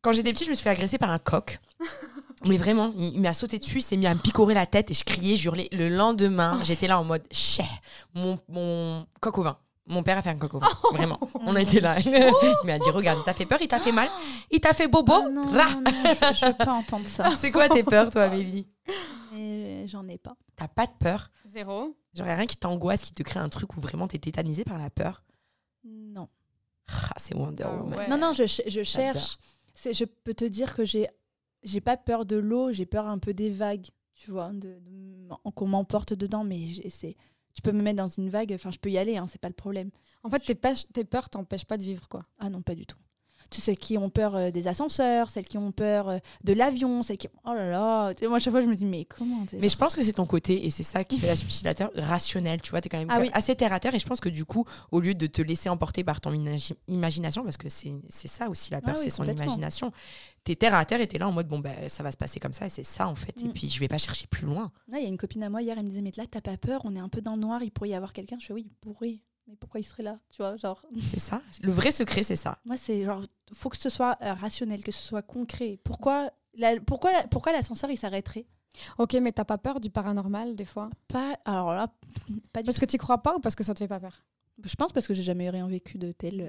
Quand 0.00 0.12
j'étais 0.12 0.32
petite, 0.32 0.46
je 0.46 0.50
me 0.50 0.54
suis 0.54 0.62
fait 0.64 0.70
agresser 0.70 0.98
par 0.98 1.10
un 1.10 1.18
coq. 1.18 1.58
Mais 2.44 2.56
vraiment, 2.56 2.92
il, 2.96 3.14
il 3.14 3.20
m'a 3.20 3.34
sauté 3.34 3.58
dessus, 3.58 3.78
il 3.78 3.82
s'est 3.82 3.96
mis 3.96 4.06
à 4.06 4.14
me 4.14 4.20
picorer 4.20 4.54
la 4.54 4.66
tête 4.66 4.90
et 4.90 4.94
je 4.94 5.04
criais, 5.04 5.36
je 5.36 5.46
hurlais. 5.48 5.68
Le 5.72 5.88
lendemain, 5.88 6.58
j'étais 6.64 6.86
là 6.86 7.00
en 7.00 7.04
mode, 7.04 7.26
chais, 7.32 7.64
mon, 8.14 8.38
mon 8.48 9.06
coq 9.20 9.38
au 9.38 9.42
vin. 9.42 9.58
Mon 9.86 10.02
père 10.02 10.18
a 10.18 10.22
fait 10.22 10.28
un 10.30 10.36
coq 10.36 10.54
au 10.54 10.58
vin. 10.58 10.68
Vraiment. 10.92 11.18
On 11.46 11.56
a 11.56 11.62
été 11.62 11.80
là. 11.80 11.98
il 12.04 12.66
m'a 12.66 12.78
dit, 12.78 12.90
regarde, 12.90 13.18
il 13.20 13.24
t'a 13.24 13.34
fait 13.34 13.46
peur, 13.46 13.58
il 13.60 13.68
t'a 13.68 13.80
fait 13.80 13.90
mal, 13.92 14.08
il 14.50 14.60
t'a 14.60 14.72
fait 14.74 14.86
bobo. 14.86 15.14
Ah 15.14 15.28
non, 15.30 15.46
Rah. 15.46 15.74
non, 15.74 15.80
non, 15.80 15.90
je, 15.92 16.34
je 16.40 16.46
veux 16.46 16.52
pas 16.54 16.72
entendre 16.74 17.08
ça. 17.08 17.30
C'est 17.38 17.50
quoi 17.50 17.68
tes 17.68 17.82
peurs, 17.82 18.10
toi, 18.10 18.24
Amélie? 18.24 18.68
Mais 19.32 19.86
j'en 19.88 20.06
ai 20.08 20.18
pas. 20.18 20.34
T'as 20.56 20.68
pas 20.68 20.86
de 20.86 20.92
peur? 20.98 21.30
Zéro. 21.46 21.96
A 22.18 22.22
rien 22.34 22.46
qui 22.46 22.56
t'angoisse, 22.56 23.00
qui 23.02 23.12
te 23.12 23.22
crée 23.22 23.38
un 23.40 23.48
truc 23.48 23.76
où 23.76 23.80
vraiment 23.80 24.08
t'es 24.08 24.18
tétanisé 24.18 24.64
par 24.64 24.76
la 24.78 24.90
peur? 24.90 25.22
Non. 25.84 26.28
Ah, 26.90 27.14
C'est 27.16 27.34
Wonder 27.34 27.64
Ah 27.66 27.74
Woman. 27.76 27.98
ouais. 27.98 28.08
Non, 28.08 28.18
non, 28.18 28.32
je, 28.32 28.44
je 28.44 28.82
cherche. 28.82 29.38
Je 29.76 30.04
peux 30.04 30.34
te 30.34 30.44
dire 30.44 30.74
que 30.74 30.84
j'ai, 30.84 31.06
j'ai 31.62 31.80
pas 31.80 31.96
peur 31.96 32.24
de 32.26 32.36
l'eau, 32.36 32.72
j'ai 32.72 32.86
peur 32.86 33.06
un 33.06 33.18
peu 33.18 33.34
des 33.34 33.50
vagues, 33.50 33.86
tu 34.14 34.30
vois, 34.30 34.50
de, 34.52 34.78
de- 34.80 35.28
qu'on 35.54 35.66
m'emporte 35.68 36.12
dedans, 36.14 36.44
mais 36.44 36.88
c'est, 36.90 37.16
tu 37.54 37.62
peux 37.62 37.72
me 37.72 37.82
mettre 37.82 37.96
dans 37.98 38.06
une 38.06 38.28
vague, 38.30 38.52
enfin, 38.52 38.70
je 38.70 38.78
peux 38.78 38.90
y 38.90 38.98
aller, 38.98 39.16
hein, 39.16 39.26
c'est 39.28 39.40
pas 39.40 39.48
le 39.48 39.54
problème. 39.54 39.90
En 40.22 40.30
fait, 40.30 40.40
tes, 40.40 40.54
pêches- 40.54 40.86
tes 40.92 41.04
peurs 41.04 41.30
t'empêchent 41.30 41.64
pas 41.66 41.78
de 41.78 41.82
vivre, 41.84 42.08
quoi. 42.08 42.22
Ah 42.38 42.50
non, 42.50 42.62
pas 42.62 42.74
du 42.74 42.86
tout. 42.86 42.98
Tous 43.50 43.60
ceux 43.62 43.72
qui 43.74 43.96
ont 43.96 44.10
peur 44.10 44.36
euh, 44.36 44.50
des 44.50 44.68
ascenseurs, 44.68 45.30
celles 45.30 45.46
qui 45.46 45.56
ont 45.56 45.72
peur 45.72 46.08
euh, 46.08 46.18
de 46.44 46.52
l'avion, 46.52 47.02
celles 47.02 47.16
qui. 47.16 47.28
Oh 47.46 47.54
là 47.54 47.70
là 47.70 48.12
Moi, 48.22 48.36
à 48.36 48.38
chaque 48.40 48.50
fois, 48.52 48.60
je 48.60 48.66
me 48.66 48.74
dis, 48.76 48.84
mais 48.84 49.04
comment 49.06 49.44
Mais 49.58 49.68
je 49.70 49.76
pense 49.78 49.94
que 49.94 50.02
c'est 50.02 50.12
ton 50.12 50.26
côté, 50.26 50.66
et 50.66 50.70
c'est 50.70 50.82
ça 50.82 51.02
qui 51.04 51.18
fait 51.18 51.28
la 51.28 51.36
subtilateur 51.36 51.90
rationnel. 51.94 52.60
Tu 52.60 52.70
vois, 52.70 52.80
t'es 52.80 52.88
quand 52.90 52.98
même 52.98 53.08
Ah 53.10 53.20
oui. 53.20 53.30
assez 53.32 53.54
terre 53.56 53.72
à 53.72 53.80
terre, 53.80 53.94
et 53.94 53.98
je 53.98 54.06
pense 54.06 54.20
que 54.20 54.28
du 54.28 54.44
coup, 54.44 54.64
au 54.90 55.00
lieu 55.00 55.14
de 55.14 55.26
te 55.26 55.40
laisser 55.40 55.68
emporter 55.68 56.04
par 56.04 56.20
ton 56.20 56.32
imagi- 56.32 56.74
imagination, 56.88 57.42
parce 57.42 57.56
que 57.56 57.68
c'est 57.68 57.92
c'est 58.08 58.28
ça 58.28 58.50
aussi 58.50 58.70
la 58.70 58.80
peur, 58.80 58.94
Ah 58.96 58.98
oui, 58.98 59.04
c'est 59.04 59.10
son 59.10 59.24
imagination, 59.24 59.92
t'es 60.44 60.54
terre 60.54 60.74
à 60.74 60.84
terre 60.84 61.00
et 61.00 61.06
t'es 61.06 61.18
là 61.18 61.26
en 61.28 61.32
mode, 61.32 61.48
bon, 61.48 61.58
bah, 61.58 61.70
ça 61.88 62.02
va 62.02 62.12
se 62.12 62.16
passer 62.18 62.40
comme 62.40 62.52
ça, 62.52 62.66
et 62.66 62.70
c'est 62.70 62.84
ça 62.84 63.08
en 63.08 63.14
fait. 63.14 63.34
Et 63.42 63.46
Mm. 63.48 63.52
puis, 63.52 63.68
je 63.70 63.80
vais 63.80 63.88
pas 63.88 63.98
chercher 63.98 64.26
plus 64.26 64.46
loin. 64.46 64.70
Il 64.88 64.94
y 64.94 65.04
a 65.04 65.08
une 65.08 65.16
copine 65.16 65.42
à 65.42 65.48
moi 65.50 65.62
hier, 65.62 65.76
elle 65.78 65.84
me 65.84 65.88
disait, 65.88 66.02
mais 66.02 66.12
là, 66.16 66.24
t'as 66.30 66.40
pas 66.42 66.56
peur, 66.58 66.82
on 66.84 66.94
est 66.96 67.00
un 67.00 67.08
peu 67.08 67.20
dans 67.22 67.34
le 67.34 67.40
noir, 67.40 67.62
il 67.62 67.70
pourrait 67.70 67.88
y 67.90 67.94
avoir 67.94 68.12
quelqu'un. 68.12 68.36
Je 68.40 68.46
fais, 68.46 68.52
oui, 68.52 68.66
il 68.68 68.74
pourrait. 68.74 69.20
Mais 69.48 69.56
pourquoi 69.56 69.80
il 69.80 69.84
serait 69.84 70.02
là 70.02 70.18
Tu 70.30 70.36
vois, 70.42 70.56
genre. 70.56 70.82
C'est 71.06 71.18
ça. 71.18 71.40
Le 71.62 71.72
vrai 71.72 71.90
secret, 71.90 72.22
c'est 72.22 72.36
ça. 72.36 72.58
Moi, 72.64 72.76
c'est 72.76 73.04
genre, 73.04 73.22
faut 73.54 73.70
que 73.70 73.76
ce 73.78 73.88
soit 73.88 74.16
euh, 74.22 74.34
rationnel, 74.34 74.84
que 74.84 74.92
ce 74.92 75.02
soit 75.02 75.22
concret. 75.22 75.80
Pourquoi, 75.84 76.30
la- 76.54 76.78
pourquoi, 76.80 77.10
pourquoi 77.30 77.52
l'ascenseur 77.52 77.90
il 77.90 77.96
s'arrêterait? 77.96 78.46
Ok, 78.98 79.14
mais 79.14 79.32
t'as 79.32 79.44
pas 79.46 79.58
peur 79.58 79.80
du 79.80 79.90
paranormal, 79.90 80.54
des 80.54 80.66
fois? 80.66 80.90
Pas, 81.08 81.38
alors 81.46 81.72
là, 81.72 81.88
pas 82.52 82.60
du 82.60 82.66
Parce 82.66 82.78
que 82.78 82.84
t'y 82.84 82.98
crois 82.98 83.22
pas 83.22 83.34
ou 83.36 83.40
parce 83.40 83.54
que 83.54 83.64
ça 83.64 83.72
te 83.74 83.78
fait 83.78 83.88
pas 83.88 83.98
peur? 84.00 84.22
Je 84.62 84.74
pense 84.76 84.92
parce 84.92 85.06
que 85.06 85.14
j'ai 85.14 85.22
jamais 85.22 85.48
rien 85.50 85.66
vécu 85.66 85.96
de 85.98 86.12
tel. 86.12 86.40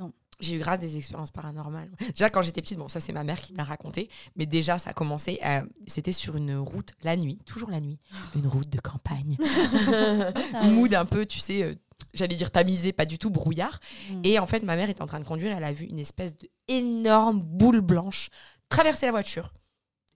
euh, 0.00 0.08
J'ai 0.38 0.56
eu 0.56 0.58
grave 0.58 0.78
des 0.78 0.96
expériences 0.98 1.30
paranormales. 1.30 1.90
Déjà, 2.10 2.28
quand 2.30 2.42
j'étais 2.42 2.60
petite, 2.60 2.76
bon, 2.78 2.88
ça, 2.88 3.00
c'est 3.00 3.12
ma 3.14 3.24
mère 3.24 3.40
qui 3.40 3.52
me 3.52 3.56
l'a 3.58 3.64
raconté, 3.64 4.08
mais 4.36 4.44
déjà, 4.46 4.76
ça 4.78 4.90
a 4.90 4.92
commencé, 4.92 5.40
euh, 5.44 5.62
c'était 5.86 6.12
sur 6.12 6.36
une 6.36 6.54
route, 6.56 6.92
la 7.02 7.16
nuit, 7.16 7.40
toujours 7.46 7.70
la 7.70 7.80
nuit, 7.80 7.98
une 8.36 8.46
route 8.46 8.68
de 8.68 8.78
campagne. 8.80 9.36
Ah 10.52 10.64
Mood 10.70 10.94
un 10.94 11.06
peu, 11.06 11.24
tu 11.26 11.38
sais, 11.38 11.62
euh, 11.62 11.74
j'allais 12.14 12.36
dire 12.36 12.50
tamisé, 12.50 12.92
pas 12.92 13.06
du 13.06 13.18
tout 13.18 13.30
brouillard. 13.30 13.80
Mm. 14.10 14.20
Et 14.24 14.38
en 14.38 14.46
fait, 14.46 14.62
ma 14.62 14.76
mère 14.76 14.90
était 14.90 15.02
en 15.02 15.06
train 15.06 15.20
de 15.20 15.24
conduire, 15.24 15.56
elle 15.56 15.64
a 15.64 15.72
vu 15.72 15.86
une 15.86 15.98
espèce 15.98 16.34
d'énorme 16.68 17.40
boule 17.40 17.80
blanche 17.80 18.28
traverser 18.68 19.06
la 19.06 19.12
voiture. 19.12 19.52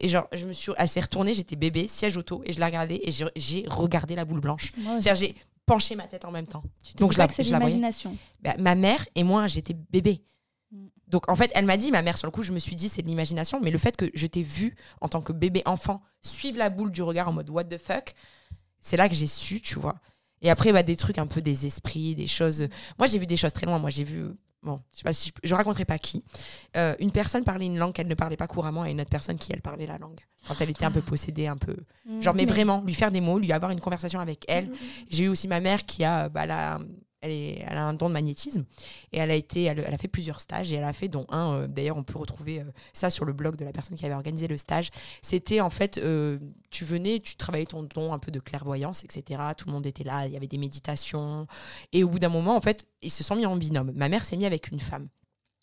Et 0.00 0.08
genre, 0.08 0.26
je 0.32 0.46
me 0.46 0.52
suis, 0.52 0.72
elle 0.78 0.88
s'est 0.88 1.00
retournée, 1.00 1.34
j'étais 1.34 1.56
bébé, 1.56 1.86
siège 1.86 2.16
auto, 2.16 2.42
et 2.46 2.52
je 2.52 2.60
la 2.60 2.66
regardais, 2.66 3.00
et 3.04 3.10
j'ai- 3.36 3.64
regardé 3.68 4.16
la 4.16 4.24
boule 4.24 4.40
blanche. 4.40 4.72
C'est-à-dire, 4.74 5.14
j'ai 5.14 5.34
penché 5.66 5.94
ma 5.94 6.06
tête 6.08 6.24
en 6.24 6.30
même 6.30 6.46
temps. 6.46 6.62
Tu 6.82 6.94
te 6.94 6.98
donc 6.98 7.12
je 7.12 7.18
la- 7.18 7.28
que 7.28 7.34
c'est 7.34 7.42
l'imagination. 7.42 8.16
Bah, 8.40 8.54
ma 8.58 8.74
mère 8.74 9.04
et 9.14 9.22
moi, 9.24 9.46
j'étais 9.46 9.74
bébé. 9.74 10.22
Mm. 10.72 10.86
Donc 11.06 11.28
en 11.28 11.36
fait, 11.36 11.50
elle 11.54 11.66
m'a 11.66 11.76
dit, 11.76 11.90
ma 11.90 12.00
mère, 12.02 12.16
sur 12.16 12.26
le 12.26 12.32
coup, 12.32 12.42
je 12.42 12.52
me 12.52 12.58
suis 12.58 12.76
dit, 12.76 12.88
c'est 12.88 13.02
de 13.02 13.08
l'imagination, 13.08 13.60
mais 13.60 13.70
le 13.70 13.78
fait 13.78 13.94
que 13.96 14.10
je 14.14 14.26
t'ai 14.26 14.42
vu 14.42 14.74
en 15.02 15.08
tant 15.08 15.20
que 15.20 15.32
bébé 15.32 15.62
enfant 15.66 16.00
suivre 16.22 16.56
la 16.58 16.70
boule 16.70 16.90
du 16.92 17.02
regard 17.02 17.28
en 17.28 17.32
mode 17.32 17.50
what 17.50 17.64
the 17.64 17.78
fuck, 17.78 18.14
c'est 18.80 18.96
là 18.96 19.08
que 19.08 19.14
j'ai 19.14 19.26
su, 19.26 19.60
tu 19.60 19.78
vois. 19.78 19.96
Et 20.42 20.50
après, 20.50 20.72
bah, 20.72 20.82
des 20.82 20.96
trucs 20.96 21.18
un 21.18 21.26
peu 21.26 21.42
des 21.42 21.66
esprits, 21.66 22.14
des 22.14 22.26
choses. 22.26 22.68
Moi, 22.98 23.06
j'ai 23.06 23.18
vu 23.18 23.26
des 23.26 23.36
choses 23.36 23.52
très 23.52 23.66
loin. 23.66 23.78
Moi, 23.78 23.90
j'ai 23.90 24.04
vu. 24.04 24.24
Bon, 24.62 24.80
je 24.92 24.98
sais 24.98 25.04
pas 25.04 25.12
si 25.14 25.32
je, 25.42 25.48
je 25.48 25.54
raconterai 25.54 25.86
pas 25.86 25.98
qui. 25.98 26.22
Euh, 26.76 26.94
une 26.98 27.12
personne 27.12 27.44
parlait 27.44 27.64
une 27.64 27.78
langue 27.78 27.94
qu'elle 27.94 28.08
ne 28.08 28.14
parlait 28.14 28.36
pas 28.36 28.46
couramment 28.46 28.84
et 28.84 28.90
une 28.90 29.00
autre 29.00 29.10
personne 29.10 29.38
qui, 29.38 29.52
elle, 29.52 29.62
parlait 29.62 29.86
la 29.86 29.96
langue. 29.96 30.20
Quand 30.46 30.60
elle 30.60 30.68
était 30.70 30.84
un 30.84 30.90
peu 30.90 31.00
possédée, 31.00 31.46
un 31.46 31.56
peu. 31.56 31.76
Genre, 32.20 32.34
mais 32.34 32.44
vraiment, 32.44 32.82
lui 32.82 32.94
faire 32.94 33.10
des 33.10 33.20
mots, 33.20 33.38
lui 33.38 33.52
avoir 33.52 33.70
une 33.70 33.80
conversation 33.80 34.20
avec 34.20 34.44
elle. 34.48 34.70
J'ai 35.08 35.24
eu 35.24 35.28
aussi 35.28 35.48
ma 35.48 35.60
mère 35.60 35.86
qui 35.86 36.04
a. 36.04 36.28
Bah, 36.28 36.46
la, 36.46 36.78
elle, 37.22 37.78
a 37.78 37.84
un 37.84 37.94
don 37.94 38.08
de 38.08 38.14
magnétisme 38.14 38.64
et 39.12 39.18
elle 39.18 39.30
a 39.30 39.34
été 39.34 39.64
elle, 39.64 39.80
a 39.80 39.98
fait 39.98 40.08
plusieurs 40.08 40.40
stages 40.40 40.72
et 40.72 40.76
elle 40.76 40.84
a 40.84 40.92
fait 40.92 41.08
dont 41.08 41.26
un 41.28 41.54
euh, 41.54 41.66
d'ailleurs 41.66 41.96
on 41.96 42.02
peut 42.02 42.18
retrouver 42.18 42.60
euh, 42.60 42.64
ça 42.92 43.10
sur 43.10 43.24
le 43.24 43.32
blog 43.32 43.56
de 43.56 43.64
la 43.64 43.72
personne 43.72 43.96
qui 43.96 44.06
avait 44.06 44.14
organisé 44.14 44.48
le 44.48 44.56
stage. 44.56 44.90
C'était 45.22 45.60
en 45.60 45.70
fait 45.70 45.98
euh, 45.98 46.38
tu 46.70 46.84
venais 46.84 47.20
tu 47.20 47.36
travaillais 47.36 47.66
ton 47.66 47.82
don 47.82 48.12
un 48.12 48.18
peu 48.18 48.30
de 48.30 48.40
clairvoyance 48.40 49.04
etc 49.04 49.42
tout 49.56 49.66
le 49.66 49.72
monde 49.72 49.86
était 49.86 50.04
là 50.04 50.26
il 50.26 50.32
y 50.32 50.36
avait 50.36 50.46
des 50.46 50.58
méditations. 50.58 51.46
Et 51.92 52.04
au 52.04 52.08
bout 52.08 52.18
d'un 52.18 52.28
moment 52.28 52.56
en 52.56 52.60
fait 52.60 52.86
ils 53.02 53.10
se 53.10 53.24
sont 53.24 53.36
mis 53.36 53.46
en 53.46 53.56
binôme. 53.56 53.92
Ma 53.94 54.08
mère 54.08 54.24
s'est 54.24 54.36
mise 54.36 54.46
avec 54.46 54.70
une 54.70 54.80
femme. 54.80 55.08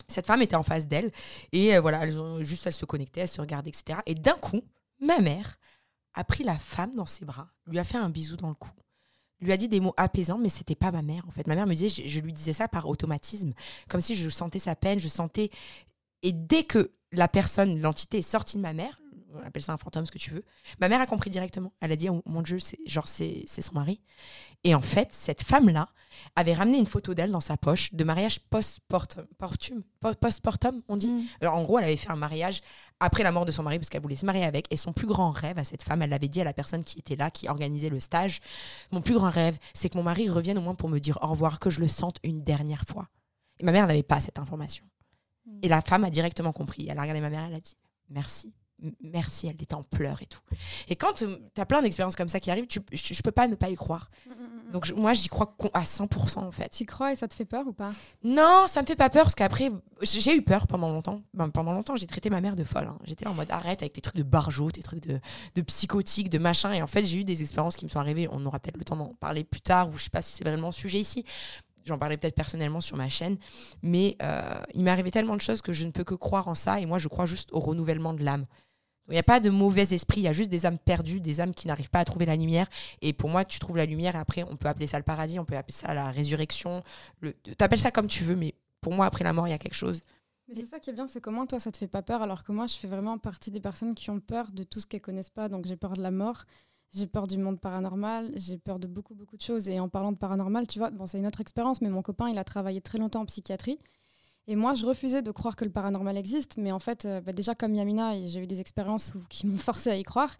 Cette 0.07 0.25
femme 0.25 0.41
était 0.41 0.55
en 0.55 0.63
face 0.63 0.87
d'elle 0.87 1.11
et 1.51 1.77
voilà 1.79 2.03
elles 2.03 2.19
ont 2.19 2.43
juste 2.43 2.67
elles 2.67 2.73
se 2.73 2.85
connectaient 2.85 3.21
elles 3.21 3.27
se 3.27 3.41
regardaient 3.41 3.71
etc 3.71 3.99
et 4.05 4.15
d'un 4.15 4.35
coup 4.35 4.61
ma 4.99 5.19
mère 5.19 5.57
a 6.13 6.23
pris 6.23 6.43
la 6.43 6.57
femme 6.57 6.95
dans 6.95 7.05
ses 7.05 7.25
bras 7.25 7.49
lui 7.65 7.79
a 7.79 7.83
fait 7.83 7.97
un 7.97 8.09
bisou 8.09 8.37
dans 8.37 8.49
le 8.49 8.55
cou 8.55 8.69
lui 9.41 9.51
a 9.51 9.57
dit 9.57 9.67
des 9.67 9.79
mots 9.79 9.93
apaisants, 9.97 10.37
mais 10.37 10.49
c'était 10.49 10.75
pas 10.75 10.91
ma 10.91 11.01
mère 11.01 11.25
en 11.27 11.31
fait. 11.31 11.47
Ma 11.47 11.55
mère 11.55 11.67
me 11.67 11.73
disait, 11.73 11.89
je, 11.89 12.07
je 12.07 12.19
lui 12.19 12.33
disais 12.33 12.53
ça 12.53 12.67
par 12.67 12.87
automatisme, 12.87 13.53
comme 13.89 14.01
si 14.01 14.15
je 14.15 14.29
sentais 14.29 14.59
sa 14.59 14.75
peine, 14.75 14.99
je 14.99 15.07
sentais. 15.07 15.49
Et 16.23 16.31
dès 16.31 16.63
que 16.63 16.91
la 17.11 17.27
personne, 17.27 17.79
l'entité 17.79 18.19
est 18.19 18.21
sortie 18.23 18.57
de 18.57 18.61
ma 18.61 18.73
mère, 18.73 18.99
on 19.33 19.45
appelle 19.45 19.61
ça 19.61 19.73
un 19.73 19.77
fantôme, 19.77 20.05
ce 20.05 20.11
que 20.11 20.17
tu 20.17 20.31
veux, 20.31 20.43
ma 20.79 20.89
mère 20.89 21.01
a 21.01 21.05
compris 21.05 21.29
directement. 21.29 21.73
Elle 21.79 21.91
a 21.91 21.95
dit, 21.95 22.09
oh, 22.09 22.21
mon 22.25 22.41
Dieu, 22.41 22.59
c'est 22.59 22.79
genre 22.85 23.07
c'est 23.07 23.43
c'est 23.47 23.61
son 23.61 23.73
mari. 23.73 24.01
Et 24.63 24.73
en 24.73 24.81
fait, 24.81 25.09
cette 25.11 25.43
femme-là 25.43 25.89
avait 26.35 26.53
ramené 26.53 26.79
une 26.79 26.85
photo 26.85 27.13
d'elle 27.13 27.31
dans 27.31 27.39
sa 27.39 27.57
poche 27.57 27.93
de 27.93 28.03
mariage 28.03 28.39
post-portum, 28.49 29.83
post-portum, 30.19 30.81
on 30.87 30.97
dit. 30.97 31.09
Mm. 31.09 31.25
Alors 31.41 31.55
en 31.55 31.63
gros, 31.63 31.77
elle 31.79 31.85
avait 31.85 31.95
fait 31.95 32.09
un 32.09 32.15
mariage 32.15 32.61
après 32.99 33.23
la 33.23 33.31
mort 33.31 33.45
de 33.45 33.51
son 33.51 33.63
mari 33.63 33.77
parce 33.77 33.89
qu'elle 33.89 34.01
voulait 34.01 34.15
se 34.15 34.25
marier 34.25 34.43
avec. 34.43 34.65
Et 34.71 34.77
son 34.77 34.93
plus 34.93 35.07
grand 35.07 35.31
rêve 35.31 35.57
à 35.57 35.63
cette 35.63 35.83
femme, 35.83 36.01
elle 36.01 36.09
l'avait 36.09 36.27
dit 36.27 36.41
à 36.41 36.43
la 36.43 36.53
personne 36.53 36.83
qui 36.83 36.99
était 36.99 37.15
là, 37.15 37.31
qui 37.31 37.47
organisait 37.47 37.89
le 37.89 37.99
stage, 37.99 38.39
mon 38.91 39.01
plus 39.01 39.13
grand 39.13 39.29
rêve, 39.29 39.57
c'est 39.73 39.89
que 39.89 39.97
mon 39.97 40.03
mari 40.03 40.29
revienne 40.29 40.57
au 40.57 40.61
moins 40.61 40.75
pour 40.75 40.89
me 40.89 40.99
dire 40.99 41.17
au 41.21 41.27
revoir, 41.27 41.59
que 41.59 41.69
je 41.69 41.79
le 41.79 41.87
sente 41.87 42.17
une 42.23 42.43
dernière 42.43 42.83
fois. 42.87 43.07
Et 43.59 43.65
ma 43.65 43.71
mère 43.71 43.87
n'avait 43.87 44.03
pas 44.03 44.21
cette 44.21 44.39
information. 44.39 44.85
Mm. 45.45 45.59
Et 45.63 45.67
la 45.67 45.81
femme 45.81 46.03
a 46.03 46.09
directement 46.09 46.53
compris. 46.53 46.87
Elle 46.89 46.97
a 46.97 47.01
regardé 47.01 47.21
ma 47.21 47.29
mère, 47.29 47.45
elle 47.45 47.55
a 47.55 47.59
dit 47.59 47.75
merci. 48.09 48.53
Merci, 49.01 49.47
elle 49.47 49.55
était 49.55 49.73
en 49.73 49.81
pleurs 49.81 50.21
et 50.21 50.27
tout. 50.27 50.41
Et 50.87 50.95
quand 50.95 51.13
tu 51.13 51.25
as 51.57 51.65
plein 51.65 51.81
d'expériences 51.81 52.15
comme 52.15 52.29
ça 52.29 52.39
qui 52.39 52.51
arrivent, 52.51 52.67
tu, 52.67 52.79
je, 52.91 53.13
je 53.15 53.21
peux 53.23 53.31
pas 53.31 53.47
ne 53.47 53.55
pas 53.55 53.69
y 53.71 53.75
croire. 53.75 54.11
Donc 54.71 54.85
je- 54.85 54.93
moi, 54.93 55.13
j'y 55.13 55.27
crois 55.29 55.55
à 55.73 55.83
100% 55.85 56.39
en 56.45 56.51
fait. 56.51 56.69
Tu 56.69 56.85
crois 56.85 57.13
et 57.13 57.15
ça 57.15 57.27
te 57.27 57.33
fait 57.33 57.45
peur 57.45 57.65
ou 57.67 57.73
pas? 57.73 57.91
Non, 58.23 58.65
ça 58.67 58.81
me 58.81 58.87
fait 58.87 58.95
pas 58.95 59.09
peur 59.09 59.23
parce 59.23 59.35
qu'après, 59.35 59.71
j'ai 60.01 60.19
j'ai 60.19 60.35
eu 60.35 60.41
peur 60.41 60.67
pendant 60.67 60.89
longtemps. 60.89 61.21
Ben, 61.33 61.49
pendant 61.49 61.71
longtemps, 61.73 61.95
j'ai 61.95 62.05
traité 62.07 62.29
ma 62.29 62.41
mère 62.41 62.55
de 62.55 62.63
folle. 62.63 62.87
hein. 62.87 62.97
J'étais 63.03 63.27
en 63.27 63.33
mode 63.33 63.49
arrête 63.49 63.81
avec 63.81 63.93
tes 63.93 64.01
trucs 64.01 64.17
de 64.17 64.23
barjot, 64.23 64.71
tes 64.71 64.81
trucs 64.81 65.05
de, 65.07 65.19
de 65.55 65.61
psychotique, 65.61 66.29
de 66.29 66.37
machin. 66.37 66.73
Et 66.73 66.81
en 66.81 66.87
fait, 66.87 67.05
j'ai 67.05 67.19
eu 67.19 67.23
des 67.23 67.41
expériences 67.41 67.75
qui 67.77 67.85
me 67.85 67.89
sont 67.89 67.99
arrivées. 67.99 68.27
On 68.31 68.45
aura 68.45 68.59
peut-être 68.59 68.77
le 68.77 68.83
temps 68.83 68.95
d'en 68.97 69.13
parler 69.15 69.43
plus 69.43 69.61
tard, 69.61 69.87
ou 69.89 69.97
je 69.97 70.03
sais 70.03 70.09
pas 70.09 70.21
si 70.21 70.33
c'est 70.33 70.43
vraiment 70.43 70.67
le 70.67 70.73
sujet 70.73 70.99
ici. 70.99 71.23
J'en 71.85 71.97
parlais 71.97 72.17
peut-être 72.17 72.35
personnellement 72.35 72.81
sur 72.81 72.97
ma 72.97 73.07
chaîne. 73.07 73.37
Mais 73.81 74.17
euh, 74.21 74.41
il 74.73 74.83
m'est 74.83 74.91
arrivé 74.91 75.09
tellement 75.11 75.35
de 75.37 75.41
choses 75.41 75.61
que 75.61 75.71
je 75.71 75.85
ne 75.85 75.91
peux 75.91 76.03
que 76.03 76.15
croire 76.15 76.49
en 76.49 76.55
ça. 76.55 76.81
Et 76.81 76.85
moi, 76.85 76.99
je 76.99 77.07
crois 77.07 77.25
juste 77.25 77.49
au 77.53 77.59
renouvellement 77.61 78.13
de 78.13 78.25
l'âme. 78.25 78.45
Il 79.09 79.13
n'y 79.13 79.19
a 79.19 79.23
pas 79.23 79.39
de 79.39 79.49
mauvais 79.49 79.93
esprit, 79.93 80.21
il 80.21 80.23
y 80.23 80.27
a 80.27 80.33
juste 80.33 80.49
des 80.49 80.65
âmes 80.65 80.77
perdues, 80.77 81.21
des 81.21 81.39
âmes 81.39 81.53
qui 81.53 81.67
n'arrivent 81.67 81.89
pas 81.89 81.99
à 81.99 82.05
trouver 82.05 82.25
la 82.25 82.35
lumière. 82.35 82.67
Et 83.01 83.13
pour 83.13 83.29
moi, 83.29 83.45
tu 83.45 83.59
trouves 83.59 83.77
la 83.77 83.85
lumière, 83.85 84.15
et 84.15 84.19
après, 84.19 84.43
on 84.43 84.57
peut 84.57 84.67
appeler 84.67 84.87
ça 84.87 84.97
le 84.97 85.03
paradis, 85.03 85.39
on 85.39 85.45
peut 85.45 85.55
appeler 85.55 85.73
ça 85.73 85.93
la 85.93 86.11
résurrection. 86.11 86.83
Le... 87.21 87.33
T'appelles 87.33 87.79
ça 87.79 87.91
comme 87.91 88.07
tu 88.07 88.23
veux, 88.23 88.35
mais 88.35 88.53
pour 88.81 88.93
moi, 88.93 89.05
après 89.05 89.23
la 89.23 89.33
mort, 89.33 89.47
il 89.47 89.51
y 89.51 89.53
a 89.53 89.57
quelque 89.57 89.75
chose. 89.75 90.03
Mais 90.47 90.55
c'est 90.55 90.65
ça 90.65 90.79
qui 90.79 90.89
est 90.89 90.93
bien, 90.93 91.07
c'est 91.07 91.19
comment 91.19 91.45
toi 91.45 91.59
ça 91.59 91.71
te 91.71 91.77
fait 91.77 91.87
pas 91.87 92.01
peur 92.01 92.21
alors 92.21 92.43
que 92.43 92.53
moi 92.53 92.67
je 92.67 92.75
fais 92.75 92.87
vraiment 92.87 93.17
partie 93.17 93.51
des 93.51 93.59
personnes 93.59 93.93
qui 93.95 94.09
ont 94.09 94.21
peur 94.21 94.49
de 94.51 94.63
tout 94.63 94.79
ce 94.79 94.85
qu'elles 94.85 95.01
connaissent 95.01 95.29
pas. 95.29 95.49
Donc 95.49 95.65
j'ai 95.65 95.75
peur 95.75 95.93
de 95.93 96.01
la 96.01 96.11
mort, 96.11 96.45
j'ai 96.93 97.05
peur 97.05 97.27
du 97.27 97.37
monde 97.37 97.59
paranormal, 97.59 98.31
j'ai 98.35 98.57
peur 98.57 98.79
de 98.79 98.87
beaucoup 98.87 99.13
beaucoup 99.13 99.35
de 99.35 99.41
choses. 99.41 99.67
Et 99.67 99.79
en 99.79 99.89
parlant 99.89 100.13
de 100.13 100.17
paranormal, 100.17 100.65
tu 100.65 100.79
vois, 100.79 100.89
bon 100.89 101.05
c'est 101.05 101.17
une 101.17 101.27
autre 101.27 101.41
expérience, 101.41 101.81
mais 101.81 101.89
mon 101.89 102.01
copain 102.01 102.29
il 102.29 102.37
a 102.37 102.45
travaillé 102.45 102.79
très 102.79 102.97
longtemps 102.97 103.21
en 103.21 103.25
psychiatrie. 103.25 103.77
Et 104.47 104.55
moi 104.55 104.73
je 104.75 104.85
refusais 104.85 105.21
de 105.21 105.31
croire 105.31 105.55
que 105.55 105.65
le 105.65 105.71
paranormal 105.71 106.15
existe, 106.17 106.55
mais 106.57 106.71
en 106.71 106.79
fait 106.79 107.05
euh, 107.05 107.19
bah, 107.21 107.33
déjà 107.33 107.53
comme 107.55 107.73
Yamina, 107.75 108.13
j'ai 108.27 108.39
eu 108.41 108.47
des 108.47 108.61
expériences 108.61 109.13
qui 109.29 109.45
m'ont 109.47 109.57
forcé 109.57 109.89
à 109.89 109.95
y 109.97 110.03
croire. 110.03 110.35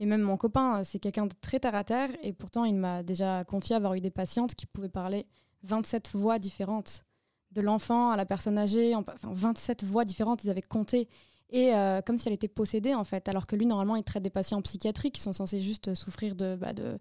Et 0.00 0.06
même 0.06 0.22
mon 0.22 0.36
copain, 0.36 0.80
euh, 0.80 0.82
c'est 0.84 0.98
quelqu'un 0.98 1.26
de 1.26 1.34
très 1.40 1.60
terre 1.60 1.74
à 1.76 1.84
terre, 1.84 2.10
et 2.22 2.32
pourtant 2.32 2.64
il 2.64 2.74
m'a 2.74 3.02
déjà 3.04 3.44
confié 3.44 3.76
avoir 3.76 3.94
eu 3.94 4.00
des 4.00 4.10
patientes 4.10 4.54
qui 4.56 4.66
pouvaient 4.66 4.88
parler 4.88 5.26
27 5.62 6.10
voix 6.14 6.38
différentes 6.40 7.04
de 7.52 7.60
l'enfant 7.60 8.10
à 8.10 8.16
la 8.16 8.26
personne 8.26 8.58
âgée, 8.58 8.94
en- 8.96 9.04
enfin 9.06 9.30
27 9.32 9.84
voix 9.84 10.04
différentes, 10.04 10.42
ils 10.42 10.50
avaient 10.50 10.62
compté. 10.62 11.08
Et 11.50 11.74
euh, 11.74 12.00
comme 12.00 12.18
si 12.18 12.26
elle 12.28 12.34
était 12.34 12.48
possédée, 12.48 12.94
en 12.94 13.04
fait. 13.04 13.28
Alors 13.28 13.46
que 13.46 13.54
lui, 13.56 13.66
normalement, 13.66 13.94
il 13.96 14.02
traite 14.04 14.22
des 14.22 14.30
patients 14.30 14.56
en 14.58 14.62
psychiatrie 14.62 15.10
qui 15.10 15.20
sont 15.20 15.34
censés 15.34 15.60
juste 15.60 15.94
souffrir 15.94 16.34
de. 16.34 16.56
bah, 16.56 16.72
de 16.72 16.98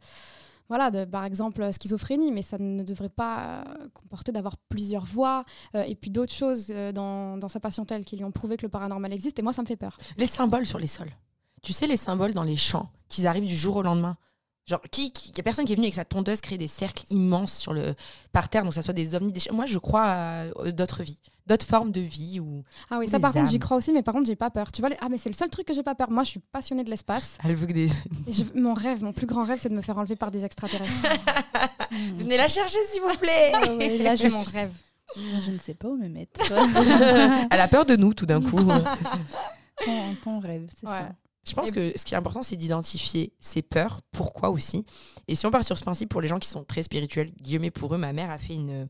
voilà, 0.71 1.05
par 1.05 1.25
exemple, 1.25 1.69
schizophrénie, 1.73 2.31
mais 2.31 2.41
ça 2.41 2.57
ne 2.57 2.81
devrait 2.83 3.09
pas 3.09 3.65
euh, 3.67 3.89
comporter 3.93 4.31
d'avoir 4.31 4.55
plusieurs 4.69 5.03
voix 5.03 5.43
euh, 5.75 5.83
et 5.83 5.95
puis 5.95 6.11
d'autres 6.11 6.31
choses 6.31 6.67
euh, 6.69 6.93
dans, 6.93 7.35
dans 7.35 7.49
sa 7.49 7.59
patientèle 7.59 8.05
qui 8.05 8.15
lui 8.15 8.23
ont 8.23 8.31
prouvé 8.31 8.55
que 8.55 8.61
le 8.61 8.69
paranormal 8.69 9.11
existe. 9.11 9.37
Et 9.37 9.41
moi, 9.41 9.51
ça 9.51 9.63
me 9.63 9.67
fait 9.67 9.75
peur. 9.75 9.97
Les 10.15 10.27
symboles 10.27 10.65
sur 10.65 10.79
les 10.79 10.87
sols. 10.87 11.11
Tu 11.61 11.73
sais, 11.73 11.87
les 11.87 11.97
symboles 11.97 12.33
dans 12.33 12.43
les 12.43 12.55
champs, 12.55 12.89
qu'ils 13.09 13.27
arrivent 13.27 13.47
du 13.47 13.55
jour 13.55 13.75
au 13.75 13.81
lendemain. 13.81 14.15
Genre, 14.71 14.81
qui, 14.89 15.11
qui, 15.11 15.31
y 15.35 15.39
a 15.39 15.43
personne 15.43 15.65
qui 15.65 15.73
est 15.73 15.75
venu 15.75 15.85
avec 15.87 15.95
sa 15.95 16.05
tondeuse 16.05 16.39
créer 16.41 16.57
des 16.57 16.67
cercles 16.67 17.03
immenses 17.09 17.53
sur 17.53 17.73
le, 17.73 17.93
par 18.31 18.47
terre, 18.49 18.63
donc 18.63 18.73
ça 18.73 18.81
soit 18.81 18.93
des 18.93 19.15
ovnis. 19.15 19.31
Des... 19.33 19.41
Moi, 19.51 19.65
je 19.65 19.77
crois 19.77 20.03
à 20.05 20.43
euh, 20.43 20.71
d'autres 20.71 21.03
vies, 21.03 21.19
d'autres 21.45 21.65
formes 21.65 21.91
de 21.91 21.99
vie. 22.01 22.39
Ou... 22.39 22.63
Ah 22.89 22.97
oui, 22.99 23.07
Ou 23.07 23.09
ça, 23.09 23.19
par 23.19 23.33
contre, 23.33 23.49
j'y 23.51 23.59
crois 23.59 23.75
aussi, 23.77 23.91
mais 23.91 24.01
par 24.01 24.13
contre, 24.13 24.27
j'ai 24.27 24.35
pas 24.37 24.49
peur. 24.49 24.71
Tu 24.71 24.81
vois, 24.81 24.89
les- 24.89 24.97
ah, 25.01 25.09
mais 25.09 25.17
c'est 25.17 25.29
le 25.29 25.35
seul 25.35 25.49
truc 25.49 25.67
que 25.67 25.73
j'ai 25.73 25.83
pas 25.83 25.93
peur. 25.95 26.09
Moi, 26.09 26.23
je 26.23 26.29
suis 26.29 26.39
passionnée 26.39 26.83
de 26.85 26.89
l'espace. 26.89 27.37
Elle 27.43 27.55
veut 27.55 27.67
que 27.67 27.73
des. 27.73 27.89
Et 28.27 28.31
je- 28.31 28.43
Mon 28.59 28.73
rêve, 28.73 29.03
mon 29.03 29.11
plus 29.13 29.25
grand 29.27 29.43
rêve, 29.43 29.59
c'est 29.61 29.69
de 29.69 29.75
me 29.75 29.81
faire 29.81 29.97
enlever 29.97 30.15
par 30.15 30.31
des 30.31 30.45
extraterrestres. 30.45 30.91
Venez 32.17 32.37
la 32.37 32.47
chercher, 32.47 32.77
s'il 32.85 33.01
vous 33.01 33.17
plaît 33.17 33.51
Ah 33.53 33.73
ouais, 33.73 33.97
là, 33.97 34.15
j'ai 34.15 34.29
mon 34.29 34.41
rêve. 34.43 34.71
Je 35.17 35.51
ne 35.51 35.57
sais 35.59 35.73
pas 35.73 35.89
où 35.89 35.97
me 35.97 36.07
mettre. 36.07 36.39
Elle 37.51 37.59
a 37.59 37.67
peur 37.67 37.85
de 37.85 37.97
nous, 37.97 38.13
tout 38.13 38.25
d'un 38.25 38.39
coup. 38.41 38.61
ton, 39.83 40.15
ton 40.23 40.39
rêve, 40.39 40.69
c'est 40.79 40.87
Ouais. 40.87 40.93
ça. 40.99 41.09
Je 41.47 41.53
pense 41.53 41.71
que 41.71 41.91
ce 41.95 42.05
qui 42.05 42.13
est 42.13 42.17
important, 42.17 42.43
c'est 42.43 42.55
d'identifier 42.55 43.33
ses 43.39 43.63
peurs, 43.63 44.01
pourquoi 44.11 44.51
aussi? 44.51 44.85
Et 45.27 45.33
si 45.33 45.45
on 45.47 45.51
part 45.51 45.63
sur 45.63 45.77
ce 45.77 45.83
principe, 45.83 46.09
pour 46.09 46.21
les 46.21 46.27
gens 46.27 46.37
qui 46.37 46.47
sont 46.47 46.63
très 46.63 46.83
spirituels, 46.83 47.31
Guillemets, 47.41 47.71
pour 47.71 47.95
eux, 47.95 47.97
ma 47.97 48.13
mère 48.13 48.29
a 48.29 48.37
fait 48.37 48.53
une, 48.53 48.87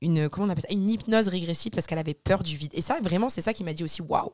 une, 0.00 0.28
comment 0.28 0.48
on 0.48 0.50
appelle 0.50 0.64
ça, 0.68 0.74
une 0.74 0.90
hypnose 0.90 1.28
régressive 1.28 1.70
parce 1.72 1.86
qu'elle 1.86 1.98
avait 1.98 2.14
peur 2.14 2.42
du 2.42 2.56
vide. 2.56 2.72
Et 2.74 2.80
ça, 2.80 2.98
vraiment, 3.00 3.28
c'est 3.28 3.42
ça 3.42 3.52
qui 3.52 3.62
m'a 3.62 3.72
dit 3.72 3.84
aussi, 3.84 4.02
waouh. 4.02 4.32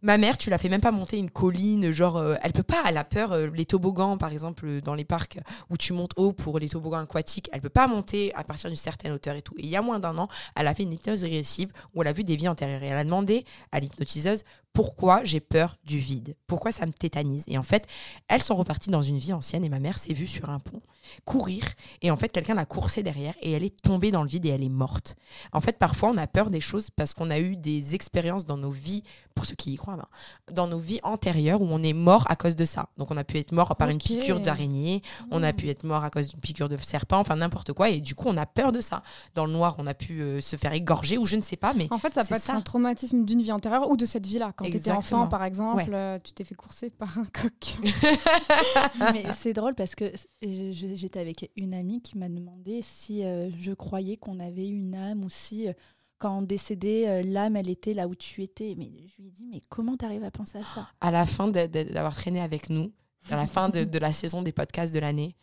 Ma 0.00 0.16
mère, 0.16 0.38
tu 0.38 0.48
la 0.48 0.58
fais 0.58 0.68
même 0.68 0.80
pas 0.80 0.92
monter 0.92 1.18
une 1.18 1.28
colline, 1.28 1.90
genre, 1.90 2.18
euh, 2.18 2.36
elle 2.42 2.52
peut 2.52 2.62
pas, 2.62 2.84
elle 2.86 2.96
a 2.96 3.04
peur. 3.04 3.32
euh, 3.32 3.48
les 3.52 3.66
toboggans, 3.66 4.16
par 4.16 4.30
exemple, 4.32 4.64
euh, 4.64 4.80
dans 4.80 4.94
les 4.94 5.04
parcs 5.04 5.40
où 5.70 5.76
tu 5.76 5.92
montes 5.92 6.12
haut 6.16 6.32
pour 6.32 6.60
les 6.60 6.68
toboggans 6.68 7.00
aquatiques, 7.00 7.50
elle 7.52 7.60
peut 7.60 7.68
pas 7.68 7.88
monter 7.88 8.32
à 8.36 8.44
partir 8.44 8.70
d'une 8.70 8.76
certaine 8.76 9.10
hauteur 9.10 9.34
et 9.34 9.42
tout. 9.42 9.54
Et 9.58 9.64
il 9.64 9.68
y 9.68 9.74
a 9.76 9.82
moins 9.82 9.98
d'un 9.98 10.16
an, 10.16 10.28
elle 10.54 10.68
a 10.68 10.74
fait 10.74 10.84
une 10.84 10.92
hypnose 10.92 11.22
régressive 11.22 11.72
où 11.94 12.02
elle 12.02 12.08
a 12.08 12.12
vu 12.12 12.22
des 12.22 12.36
vies 12.36 12.46
antérieures. 12.46 12.82
Et 12.84 12.86
elle 12.86 12.96
a 12.96 13.02
demandé 13.02 13.44
à 13.72 13.80
l'hypnotiseuse 13.80 14.44
pourquoi 14.72 15.24
j'ai 15.24 15.40
peur 15.40 15.76
du 15.84 15.98
vide, 15.98 16.36
pourquoi 16.46 16.72
ça 16.72 16.86
me 16.86 16.92
tétanise. 16.92 17.44
Et 17.48 17.58
en 17.58 17.62
fait, 17.62 17.86
elles 18.28 18.42
sont 18.42 18.54
reparties 18.56 18.90
dans 18.90 19.02
une 19.02 19.18
vie 19.18 19.32
ancienne 19.32 19.64
et 19.64 19.68
ma 19.68 19.80
mère 19.80 19.98
s'est 19.98 20.14
vue 20.14 20.26
sur 20.26 20.50
un 20.50 20.60
pont 20.60 20.80
courir 21.24 21.64
et 22.02 22.10
en 22.10 22.16
fait 22.16 22.28
quelqu'un 22.28 22.54
l'a 22.54 22.66
coursée 22.66 23.02
derrière 23.02 23.34
et 23.40 23.52
elle 23.52 23.64
est 23.64 23.80
tombée 23.80 24.10
dans 24.10 24.22
le 24.22 24.28
vide 24.28 24.46
et 24.46 24.50
elle 24.50 24.62
est 24.62 24.68
morte. 24.68 25.16
En 25.52 25.60
fait, 25.60 25.78
parfois 25.78 26.10
on 26.10 26.16
a 26.16 26.26
peur 26.26 26.50
des 26.50 26.60
choses 26.60 26.90
parce 26.90 27.14
qu'on 27.14 27.30
a 27.30 27.38
eu 27.38 27.56
des 27.56 27.94
expériences 27.94 28.46
dans 28.46 28.56
nos 28.56 28.70
vies, 28.70 29.02
pour 29.34 29.46
ceux 29.46 29.54
qui 29.54 29.72
y 29.72 29.76
croient, 29.76 29.96
ben, 29.96 30.06
dans 30.52 30.66
nos 30.66 30.80
vies 30.80 30.98
antérieures 31.04 31.62
où 31.62 31.68
on 31.70 31.82
est 31.82 31.92
mort 31.92 32.24
à 32.28 32.34
cause 32.36 32.56
de 32.56 32.64
ça. 32.64 32.88
Donc 32.98 33.10
on 33.10 33.16
a 33.16 33.24
pu 33.24 33.38
être 33.38 33.52
mort 33.52 33.76
par 33.76 33.88
une 33.88 33.98
piqûre 33.98 34.40
d'araignée, 34.40 35.02
on 35.30 35.42
a 35.42 35.52
pu 35.52 35.68
être 35.68 35.84
mort 35.84 36.02
à 36.02 36.10
cause 36.10 36.28
d'une 36.28 36.40
piqûre 36.40 36.68
de 36.68 36.76
serpent, 36.76 37.18
enfin 37.18 37.36
n'importe 37.36 37.72
quoi 37.72 37.88
et 37.90 38.00
du 38.00 38.14
coup 38.14 38.26
on 38.28 38.36
a 38.36 38.46
peur 38.46 38.72
de 38.72 38.80
ça. 38.80 39.02
Dans 39.34 39.46
le 39.46 39.52
noir, 39.52 39.76
on 39.78 39.86
a 39.86 39.94
pu 39.94 40.20
euh, 40.20 40.40
se 40.40 40.56
faire 40.56 40.72
égorger 40.72 41.18
ou 41.18 41.26
je 41.26 41.36
ne 41.36 41.42
sais 41.42 41.56
pas, 41.56 41.72
mais 41.72 41.86
En 41.90 41.98
fait, 41.98 42.14
ça 42.14 42.24
peut 42.24 42.34
être 42.34 42.44
ça. 42.44 42.54
un 42.54 42.60
traumatisme 42.60 43.24
d'une 43.24 43.42
vie 43.42 43.52
antérieure 43.52 43.88
ou 43.88 43.96
de 43.96 44.06
cette 44.06 44.26
vie-là. 44.26 44.52
Quand 44.58 44.64
tu 44.64 44.76
étais 44.76 44.90
enfant, 44.90 45.28
par 45.28 45.44
exemple, 45.44 45.76
Ouais. 45.76 45.94
euh, 45.94 46.18
tu 46.22 46.32
t'es 46.32 46.44
fait 46.44 46.54
courser 46.56 46.90
par 46.90 47.16
un 47.18 47.24
coq. 47.26 47.76
Mais 49.12 49.24
c'est 49.32 49.52
drôle 49.52 49.74
parce 49.74 49.94
que 49.94 50.12
j'étais 50.42 51.20
avec 51.20 51.50
une 51.56 51.74
amie 51.74 52.02
qui 52.02 52.18
m'a 52.18 52.28
demandé 52.28 52.80
si 52.82 53.24
euh, 53.24 53.50
je 53.60 53.72
croyais 53.72 54.16
qu'on 54.16 54.40
avait 54.40 54.66
une 54.66 54.94
âme 54.94 55.24
ou 55.24 55.30
si 55.30 55.68
euh, 55.68 55.72
quand 56.18 56.38
on 56.38 56.42
décédait, 56.42 57.08
euh, 57.08 57.22
l'âme, 57.22 57.54
elle 57.56 57.70
était 57.70 57.94
là 57.94 58.08
où 58.08 58.14
tu 58.16 58.42
étais. 58.42 58.74
Mais 58.76 58.90
je 59.16 59.22
lui 59.22 59.28
ai 59.28 59.30
dit, 59.30 59.46
mais 59.48 59.60
comment 59.68 59.96
t'arrives 59.96 60.24
à 60.24 60.32
penser 60.32 60.58
à 60.58 60.64
ça? 60.64 60.88
À 61.00 61.10
la 61.12 61.24
fin 61.26 61.46
d'avoir 61.48 62.14
traîné 62.16 62.40
avec 62.40 62.70
nous, 62.70 62.90
à 63.30 63.36
la 63.36 63.46
fin 63.46 63.68
de, 63.68 63.84
de 63.84 63.98
la 63.98 64.10
saison 64.12 64.42
des 64.42 64.50
podcasts 64.52 64.92
de 64.92 64.98
l'année, 64.98 65.36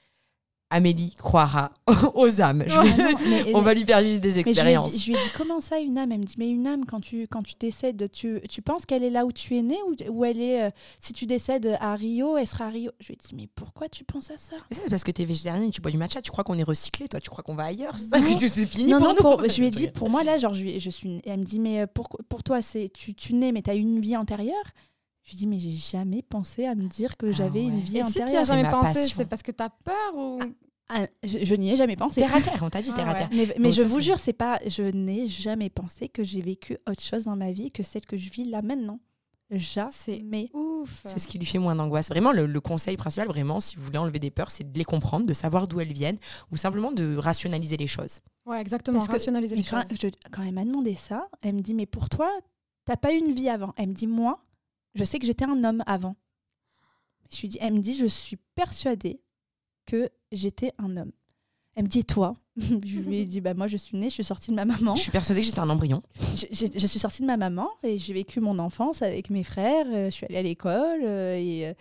Amélie 0.71 1.13
croira 1.19 1.71
aux 2.15 2.41
âmes. 2.41 2.63
Je 2.65 2.73
non, 3.53 3.57
On 3.59 3.61
va 3.61 3.73
lui 3.75 3.85
faire 3.85 4.01
vivre 4.01 4.19
des 4.19 4.29
Mais 4.29 4.33
je 4.33 4.39
lui, 4.41 4.47
ai 4.47 4.49
expériences. 4.49 4.91
dit, 4.91 4.99
je 4.99 5.05
lui 5.11 5.13
ai 5.13 5.21
dit, 5.23 5.29
comment 5.37 5.61
ça 5.61 5.77
une 5.79 5.97
âme? 5.97 6.11
Elle 6.11 6.19
me 6.19 6.23
dit, 6.25 6.35
mais 6.39 6.49
une 6.49 6.65
âme, 6.65 6.85
quand 6.85 6.99
tu, 7.01 7.27
quand 7.27 7.43
tu 7.43 7.53
décèdes, 7.59 8.09
tu, 8.11 8.41
tu 8.49 8.61
penses 8.63 8.85
qu'elle 8.85 9.03
est 9.03 9.11
là 9.11 9.25
où 9.25 9.31
tu 9.31 9.55
es 9.55 9.61
né 9.61 9.77
ou, 9.87 9.95
ou 10.11 10.25
elle 10.25 10.41
est, 10.41 10.63
euh, 10.63 10.69
si 10.99 11.13
tu 11.13 11.27
décèdes 11.27 11.77
à 11.79 11.93
Rio, 11.95 12.35
elle 12.37 12.47
sera 12.47 12.65
à 12.65 12.69
Rio? 12.69 12.91
Je 12.99 13.07
lui 13.07 13.13
ai 13.13 13.17
dit, 13.17 13.35
mais 13.35 13.47
pourquoi 13.53 13.89
tu 13.89 14.03
penses 14.03 14.31
à 14.31 14.37
ça? 14.37 14.55
C'est 14.71 14.89
parce 14.89 15.03
que 15.03 15.11
t'es 15.11 15.25
végétarienne 15.25 15.67
et 15.67 15.71
tu 15.71 15.81
bois 15.81 15.91
du 15.91 15.97
matcha. 15.97 16.21
Tu 16.21 16.31
crois 16.31 16.43
qu'on 16.43 16.57
est 16.57 16.63
recyclé, 16.63 17.07
toi 17.07 17.19
Tu 17.19 17.29
crois 17.29 17.43
qu'on 17.43 17.55
va 17.55 17.65
ailleurs 17.65 17.97
C'est 17.97 18.09
ça 18.09 18.19
que 18.19 18.47
c'est 18.47 18.65
fini 18.65 18.91
non, 18.91 18.97
pour 18.97 19.07
non, 19.09 19.13
nous 19.13 19.21
pour- 19.21 19.47
je 19.47 19.59
lui 19.59 19.67
ai 19.67 19.71
dit, 19.71 19.87
pour 19.93 20.09
moi, 20.09 20.23
là, 20.23 20.39
genre, 20.39 20.53
je, 20.55 20.79
je 20.79 20.89
suis, 20.89 21.21
elle 21.25 21.41
me 21.41 21.45
dit, 21.45 21.59
mais 21.59 21.81
euh, 21.81 21.87
pour, 21.87 22.09
pour 22.27 22.41
toi, 22.43 22.61
c'est 22.63 22.89
tu, 22.91 23.13
tu 23.13 23.35
nais, 23.35 23.51
mais 23.51 23.61
tu 23.61 23.69
as 23.69 23.75
une 23.75 23.99
vie 23.99 24.17
antérieure? 24.17 24.55
Je 25.25 25.31
lui 25.31 25.35
ai 25.35 25.39
dit, 25.39 25.47
mais 25.47 25.59
j'ai 25.59 25.71
jamais 25.71 26.21
pensé 26.21 26.65
à 26.65 26.75
me 26.75 26.87
dire 26.87 27.17
que 27.17 27.25
Ah 27.25 27.31
j'avais 27.31 27.59
ouais. 27.61 27.65
une 27.67 27.79
vie 27.79 27.97
Et 27.97 28.03
si 28.05 28.13
tu 28.13 28.21
as 28.35 28.45
jamais 28.45 28.63
ma 28.63 28.69
pensé, 28.69 28.93
passion. 28.93 29.17
c'est 29.17 29.25
parce 29.25 29.41
que 29.43 29.51
tu 29.51 29.63
as 29.63 29.69
peur 29.69 30.15
ou. 30.15 30.39
Ah, 30.87 31.07
je 31.23 31.39
je 31.43 31.55
n'y 31.55 31.71
ai 31.71 31.75
jamais 31.75 31.95
pensé. 31.95 32.21
Terre 32.21 32.35
à 32.35 32.41
terre, 32.41 32.61
on 32.61 32.69
t'a 32.69 32.81
dit 32.81 32.89
Ah 32.93 32.95
terre 32.95 33.09
à 33.09 33.13
ouais. 33.13 33.17
terre. 33.17 33.29
Mais, 33.31 33.47
mais 33.57 33.69
Donc 33.69 33.73
je 33.73 33.81
ça, 33.81 33.87
vous 33.87 33.99
jure, 34.01 34.19
c'est 34.19 34.33
pas, 34.33 34.59
je 34.67 34.83
n'ai 34.83 35.27
jamais 35.27 35.71
pensé 35.71 36.09
que 36.09 36.23
j'ai 36.23 36.41
vécu 36.41 36.77
autre 36.87 37.01
chose 37.01 37.23
dans 37.25 37.35
ma 37.35 37.51
vie 37.51 37.71
que 37.71 37.81
celle 37.81 38.05
que 38.05 38.17
je 38.17 38.29
vis 38.29 38.45
là 38.45 38.61
maintenant. 38.61 38.99
C'est 39.51 39.59
Jamais. 39.59 40.49
ouf. 40.53 41.01
C'est 41.05 41.19
ce 41.19 41.27
qui 41.27 41.37
lui 41.37 41.45
fait 41.45 41.59
moins 41.59 41.75
d'angoisse. 41.75 42.09
Vraiment, 42.09 42.31
le, 42.31 42.45
le 42.47 42.59
conseil 42.61 42.97
principal, 42.97 43.27
vraiment, 43.27 43.59
si 43.59 43.75
vous 43.75 43.83
voulez 43.83 43.99
enlever 43.99 44.17
des 44.19 44.31
peurs, 44.31 44.49
c'est 44.49 44.71
de 44.71 44.77
les 44.77 44.83
comprendre, 44.83 45.25
de 45.27 45.33
savoir 45.33 45.67
d'où 45.67 45.79
elles 45.79 45.93
viennent, 45.93 46.17
ou 46.51 46.57
simplement 46.57 46.91
de 46.91 47.15
rationaliser 47.15 47.77
les 47.77 47.85
choses. 47.87 48.21
Ouais, 48.45 48.59
exactement. 48.59 48.97
Parce 48.97 49.07
que- 49.07 49.13
rationaliser 49.13 49.55
les 49.55 49.63
quand, 49.63 49.81
choses. 49.87 49.97
je- 50.01 50.07
quand 50.31 50.41
elle 50.43 50.51
m'a 50.53 50.65
demandé 50.65 50.95
ça, 50.95 51.27
elle 51.43 51.55
me 51.55 51.61
dit 51.61 51.73
Mais 51.75 51.85
pour 51.85 52.09
toi, 52.09 52.29
t'as 52.85 52.97
pas 52.97 53.13
eu 53.13 53.17
une 53.17 53.33
vie 53.33 53.49
avant 53.49 53.73
Elle 53.77 53.89
me 53.89 53.93
dit 53.93 54.07
Moi, 54.07 54.39
je 54.95 55.03
sais 55.03 55.19
que 55.19 55.25
j'étais 55.25 55.45
un 55.45 55.63
homme 55.63 55.83
avant. 55.85 56.15
Je 57.31 57.41
lui 57.41 57.47
dis, 57.49 57.57
elle 57.61 57.73
me 57.73 57.79
dit 57.79 57.93
Je 57.95 58.05
suis 58.05 58.37
persuadée 58.55 59.19
que 59.85 60.09
j'étais 60.31 60.73
un 60.77 60.95
homme. 60.97 61.11
Elle 61.75 61.83
me 61.83 61.89
dit 61.89 61.99
Et 61.99 62.03
toi? 62.03 62.35
Je 62.57 62.99
lui 62.99 63.17
ai 63.17 63.25
dit 63.25 63.41
bah, 63.41 63.53
Moi, 63.53 63.67
je 63.67 63.75
suis 63.77 63.97
née, 63.97 64.07
je 64.09 64.13
suis 64.13 64.23
sortie 64.23 64.49
de 64.51 64.55
ma 64.55 64.63
maman. 64.65 64.95
Je 64.95 65.01
suis 65.01 65.11
persuadée 65.11 65.41
que 65.41 65.45
j'étais 65.47 65.59
un 65.59 65.69
embryon. 65.69 66.01
Je, 66.35 66.45
je- 66.51 66.79
je 66.79 66.87
suis 66.87 66.99
sortie 66.99 67.21
de 67.21 67.27
ma 67.27 67.35
maman 67.37 67.69
et 67.83 67.97
j'ai 67.97 68.13
vécu 68.13 68.39
mon 68.39 68.57
enfance 68.59 69.01
avec 69.01 69.29
mes 69.29 69.43
frères. 69.43 69.85
euh, 69.89 70.05
je 70.05 70.11
suis 70.15 70.25
allée 70.27 70.37
à 70.37 70.41
l'école 70.43 71.01
euh, 71.03 71.35
et 71.35 71.67
euh, 71.67 71.73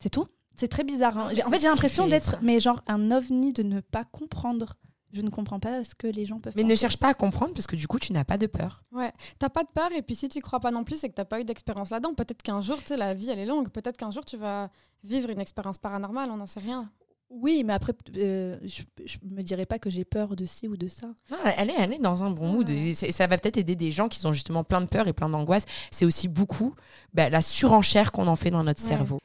c'est 0.00 0.10
tout. 0.10 0.26
C'est 0.56 0.68
très 0.68 0.84
bizarre. 0.84 1.18
hein. 1.18 1.30
En 1.44 1.50
fait, 1.50 1.58
j'ai 1.60 1.66
l'impression 1.68 2.06
d'être, 2.06 2.36
mais 2.42 2.60
genre 2.60 2.82
un 2.86 3.10
ovni 3.10 3.52
de 3.52 3.64
ne 3.64 3.80
pas 3.80 4.04
comprendre. 4.04 4.76
Je 5.14 5.22
ne 5.22 5.30
comprends 5.30 5.60
pas 5.60 5.82
ce 5.84 5.94
que 5.94 6.06
les 6.08 6.26
gens 6.26 6.40
peuvent. 6.40 6.52
Mais 6.56 6.64
ne 6.64 6.74
cherche 6.74 6.96
pas 6.96 7.08
à 7.08 7.14
comprendre 7.14 7.52
parce 7.54 7.66
que 7.68 7.76
du 7.76 7.86
coup, 7.86 7.98
tu 8.00 8.12
n'as 8.12 8.24
pas 8.24 8.36
de 8.36 8.46
peur. 8.46 8.82
Ouais, 8.92 9.12
t'as 9.38 9.48
pas 9.48 9.62
de 9.62 9.68
peur 9.72 9.90
et 9.96 10.02
puis 10.02 10.14
si 10.16 10.28
tu 10.28 10.40
crois 10.40 10.58
pas 10.60 10.72
non 10.72 10.82
plus, 10.84 10.96
c'est 10.96 11.08
que 11.08 11.14
t'as 11.14 11.24
pas 11.24 11.40
eu 11.40 11.44
d'expérience 11.44 11.90
là-dedans. 11.90 12.14
Peut-être 12.14 12.42
qu'un 12.42 12.60
jour, 12.60 12.78
tu 12.80 12.86
sais, 12.88 12.96
la 12.96 13.14
vie 13.14 13.30
elle 13.30 13.38
est 13.38 13.46
longue. 13.46 13.68
Peut-être 13.70 13.96
qu'un 13.96 14.10
jour 14.10 14.24
tu 14.24 14.36
vas 14.36 14.70
vivre 15.04 15.30
une 15.30 15.40
expérience 15.40 15.78
paranormale, 15.78 16.30
on 16.32 16.36
n'en 16.36 16.46
sait 16.46 16.60
rien. 16.60 16.90
Oui, 17.30 17.62
mais 17.64 17.72
après, 17.72 17.92
euh, 18.16 18.58
je, 18.64 18.82
je 19.06 19.16
me 19.34 19.42
dirais 19.42 19.66
pas 19.66 19.78
que 19.78 19.88
j'ai 19.90 20.04
peur 20.04 20.36
de 20.36 20.44
ci 20.44 20.68
ou 20.68 20.76
de 20.76 20.88
ça. 20.88 21.06
Non, 21.30 21.38
elle 21.56 21.70
est, 21.70 21.74
elle 21.78 21.92
est 21.94 21.98
dans 21.98 22.22
un 22.22 22.30
bon 22.30 22.48
mood. 22.52 22.68
Ouais. 22.68 22.90
Et 22.90 22.94
ça 23.12 23.26
va 23.26 23.38
peut-être 23.38 23.56
aider 23.56 23.74
des 23.76 23.90
gens 23.92 24.08
qui 24.08 24.18
sont 24.20 24.32
justement 24.32 24.62
plein 24.62 24.80
de 24.80 24.86
peur 24.86 25.08
et 25.08 25.12
plein 25.12 25.28
d'angoisse. 25.28 25.64
C'est 25.90 26.04
aussi 26.04 26.28
beaucoup 26.28 26.74
bah, 27.12 27.28
la 27.30 27.40
surenchère 27.40 28.12
qu'on 28.12 28.26
en 28.28 28.36
fait 28.36 28.50
dans 28.50 28.62
notre 28.62 28.82
Ouais. 28.82 28.88
cerveau. 28.88 29.18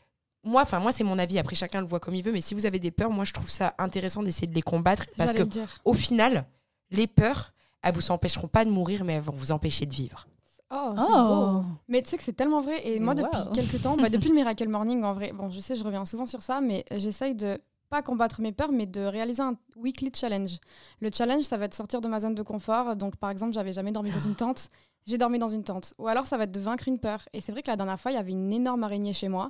Moi, 0.43 0.61
enfin 0.61 0.79
moi, 0.79 0.91
c'est 0.91 1.03
mon 1.03 1.19
avis. 1.19 1.37
Après, 1.39 1.55
chacun 1.55 1.81
le 1.81 1.87
voit 1.87 1.99
comme 1.99 2.15
il 2.15 2.23
veut. 2.23 2.31
Mais 2.31 2.41
si 2.41 2.53
vous 2.55 2.65
avez 2.65 2.79
des 2.79 2.91
peurs, 2.91 3.09
moi, 3.11 3.25
je 3.25 3.33
trouve 3.33 3.49
ça 3.49 3.73
intéressant 3.77 4.23
d'essayer 4.23 4.47
de 4.47 4.55
les 4.55 4.61
combattre 4.61 5.05
parce 5.17 5.33
que 5.33 5.43
au 5.85 5.93
final, 5.93 6.45
les 6.91 7.07
peurs, 7.07 7.53
elles 7.81 7.93
vous 7.93 8.11
empêcheront 8.11 8.47
pas 8.47 8.65
de 8.65 8.69
mourir, 8.69 9.03
mais 9.03 9.13
elles 9.13 9.21
vont 9.21 9.33
vous 9.33 9.51
empêcher 9.51 9.85
de 9.85 9.93
vivre. 9.93 10.27
Oh, 10.71 10.93
Oh. 10.93 10.99
c'est 10.99 11.07
beau. 11.07 11.63
Mais 11.87 12.01
tu 12.03 12.09
sais 12.09 12.17
que 12.17 12.23
c'est 12.23 12.33
tellement 12.33 12.61
vrai. 12.61 12.87
Et 12.87 12.99
moi, 12.99 13.15
Wow. 13.15 13.23
depuis 13.23 13.51
quelques 13.53 13.81
temps, 13.81 13.97
bah, 13.97 14.09
depuis 14.09 14.29
le 14.29 14.35
Miracle 14.41 14.67
Morning, 14.69 15.03
en 15.03 15.13
vrai, 15.13 15.31
bon, 15.33 15.49
je 15.49 15.59
sais, 15.59 15.75
je 15.75 15.83
reviens 15.83 16.05
souvent 16.05 16.25
sur 16.27 16.41
ça, 16.43 16.61
mais 16.61 16.85
j'essaye 16.91 17.33
de 17.35 17.59
pas 17.89 18.03
combattre 18.03 18.39
mes 18.39 18.51
peurs, 18.51 18.71
mais 18.71 18.85
de 18.85 19.01
réaliser 19.01 19.41
un 19.41 19.55
weekly 19.75 20.11
challenge. 20.13 20.59
Le 21.01 21.09
challenge, 21.11 21.43
ça 21.45 21.57
va 21.57 21.65
être 21.65 21.73
sortir 21.73 22.01
de 22.01 22.07
ma 22.07 22.19
zone 22.19 22.35
de 22.35 22.43
confort. 22.43 22.95
Donc, 22.95 23.15
par 23.15 23.31
exemple, 23.31 23.53
j'avais 23.53 23.73
jamais 23.73 23.91
dormi 23.91 24.11
dans 24.11 24.19
une 24.19 24.35
tente. 24.35 24.69
J'ai 25.07 25.17
dormi 25.17 25.39
dans 25.39 25.49
une 25.49 25.63
tente. 25.63 25.93
Ou 25.97 26.07
alors, 26.07 26.27
ça 26.27 26.37
va 26.37 26.43
être 26.43 26.51
de 26.51 26.59
vaincre 26.59 26.87
une 26.87 26.99
peur. 26.99 27.27
Et 27.33 27.41
c'est 27.41 27.51
vrai 27.51 27.63
que 27.63 27.71
la 27.71 27.75
dernière 27.77 27.99
fois, 27.99 28.11
il 28.11 28.15
y 28.15 28.17
avait 28.19 28.31
une 28.31 28.53
énorme 28.53 28.83
araignée 28.83 29.13
chez 29.13 29.27
moi. 29.27 29.49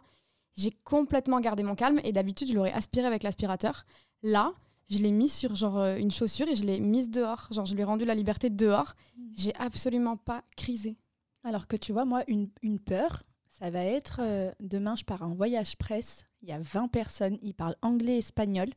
J'ai 0.56 0.72
complètement 0.84 1.40
gardé 1.40 1.64
mon 1.64 1.76
calme 1.76 2.00
et 2.04 2.12
d'habitude, 2.12 2.50
je 2.50 2.54
l'aurais 2.56 2.74
aspiré 2.74 3.08
avec 3.08 3.24
l'aspirateur. 3.24 3.86
Là, 4.24 4.54
je 4.90 4.98
l'ai 4.98 5.12
mis 5.12 5.30
sur 5.30 5.56
genre 5.56 5.78
euh, 5.78 5.96
une 5.98 6.12
chaussure 6.12 6.48
et 6.48 6.56
je 6.56 6.66
l'ai 6.66 6.80
mise 6.80 7.10
dehors. 7.10 7.48
Genre, 7.52 7.66
je 7.66 7.76
lui 7.76 7.82
ai 7.82 7.86
rendu 7.86 8.06
la 8.06 8.16
liberté 8.16 8.50
dehors. 8.50 8.96
J'ai 9.36 9.56
absolument 9.56 10.18
pas 10.18 10.44
crisé. 10.58 10.98
Alors 11.44 11.68
que 11.68 11.78
tu 11.78 11.94
vois, 11.94 12.04
moi, 12.06 12.24
une, 12.28 12.50
une 12.62 12.80
peur, 12.80 13.24
ça 13.60 13.70
va 13.70 13.84
être 13.84 14.20
euh, 14.22 14.52
demain, 14.60 14.96
je 14.96 15.06
pars 15.06 15.22
en 15.22 15.34
voyage 15.34 15.78
presse. 15.78 16.26
Il 16.42 16.50
y 16.50 16.52
a 16.52 16.60
20 16.60 16.88
personnes, 16.90 17.38
ils 17.42 17.54
parlent 17.54 17.76
anglais, 17.82 18.18
espagnol. 18.18 18.70